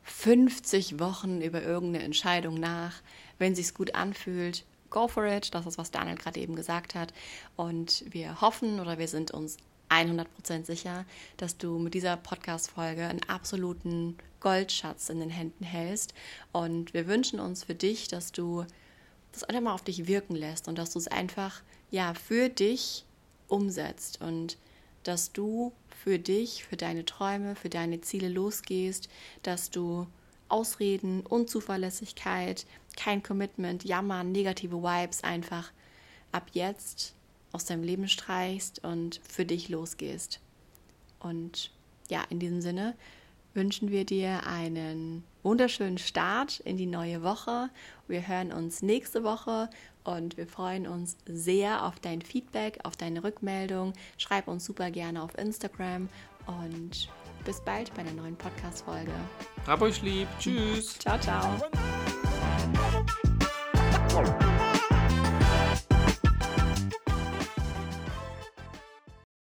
50 0.03 0.99
Wochen 0.99 1.41
über 1.41 1.61
irgendeine 1.61 2.05
Entscheidung 2.05 2.59
nach. 2.59 3.01
Wenn 3.37 3.55
sich's 3.55 3.73
gut 3.73 3.95
anfühlt, 3.95 4.63
go 4.89 5.07
for 5.07 5.25
it. 5.25 5.53
Das 5.53 5.65
ist, 5.65 5.77
was 5.77 5.91
Daniel 5.91 6.15
gerade 6.15 6.39
eben 6.39 6.55
gesagt 6.55 6.95
hat. 6.95 7.13
Und 7.55 8.05
wir 8.09 8.39
hoffen 8.39 8.79
oder 8.79 8.97
wir 8.97 9.07
sind 9.07 9.31
uns 9.31 9.57
100% 9.89 10.65
sicher, 10.65 11.05
dass 11.37 11.57
du 11.57 11.77
mit 11.77 11.93
dieser 11.93 12.17
Podcast-Folge 12.17 13.05
einen 13.07 13.23
absoluten 13.27 14.17
Goldschatz 14.39 15.09
in 15.09 15.19
den 15.19 15.29
Händen 15.29 15.63
hältst. 15.63 16.13
Und 16.51 16.93
wir 16.93 17.07
wünschen 17.07 17.39
uns 17.39 17.63
für 17.63 17.75
dich, 17.75 18.07
dass 18.07 18.31
du 18.31 18.65
das 19.31 19.43
einfach 19.43 19.61
mal 19.61 19.73
auf 19.73 19.83
dich 19.83 20.07
wirken 20.07 20.35
lässt 20.35 20.67
und 20.67 20.77
dass 20.77 20.91
du 20.91 20.99
es 20.99 21.07
einfach 21.07 21.61
ja 21.91 22.13
für 22.13 22.49
dich 22.49 23.05
umsetzt 23.47 24.21
und 24.21 24.57
dass 25.03 25.31
du 25.31 25.71
für 26.03 26.19
dich, 26.19 26.65
für 26.65 26.75
deine 26.75 27.05
Träume, 27.05 27.55
für 27.55 27.69
deine 27.69 28.01
Ziele 28.01 28.29
losgehst, 28.29 29.09
dass 29.43 29.69
du 29.69 30.07
Ausreden, 30.49 31.25
Unzuverlässigkeit, 31.25 32.65
kein 32.95 33.21
Commitment, 33.21 33.83
Jammern, 33.83 34.31
negative 34.31 34.81
Vibes 34.81 35.23
einfach 35.23 35.71
ab 36.31 36.49
jetzt 36.53 37.16
aus 37.57 37.65
deinem 37.65 37.81
Leben 37.81 38.07
streichst 38.07 38.83
und 38.83 39.19
für 39.27 39.45
dich 39.45 39.67
losgehst. 39.67 40.39
Und 41.19 41.71
ja, 42.07 42.23
in 42.29 42.37
diesem 42.37 42.61
Sinne 42.61 42.95
wünschen 43.55 43.89
wir 43.89 44.05
dir 44.05 44.45
einen 44.45 45.23
wunderschönen 45.41 45.97
Start 45.97 46.59
in 46.59 46.77
die 46.77 46.85
neue 46.85 47.23
Woche. 47.23 47.71
Wir 48.07 48.27
hören 48.27 48.51
uns 48.51 48.83
nächste 48.83 49.23
Woche 49.23 49.71
und 50.03 50.37
wir 50.37 50.45
freuen 50.45 50.85
uns 50.85 51.17
sehr 51.25 51.83
auf 51.83 51.99
dein 51.99 52.21
Feedback, 52.21 52.77
auf 52.83 52.95
deine 52.95 53.23
Rückmeldung. 53.23 53.93
Schreib 54.19 54.47
uns 54.47 54.63
super 54.63 54.91
gerne 54.91 55.23
auf 55.23 55.35
Instagram 55.35 56.09
und 56.45 57.09
bis 57.43 57.59
bald 57.61 57.91
bei 57.95 58.03
der 58.03 58.13
neuen 58.13 58.35
Podcast-Folge. 58.35 59.13
Hab 59.65 59.81
euch 59.81 60.03
lieb. 60.03 60.27
Tschüss. 60.37 60.99
Ciao, 60.99 61.17
ciao. 61.19 61.57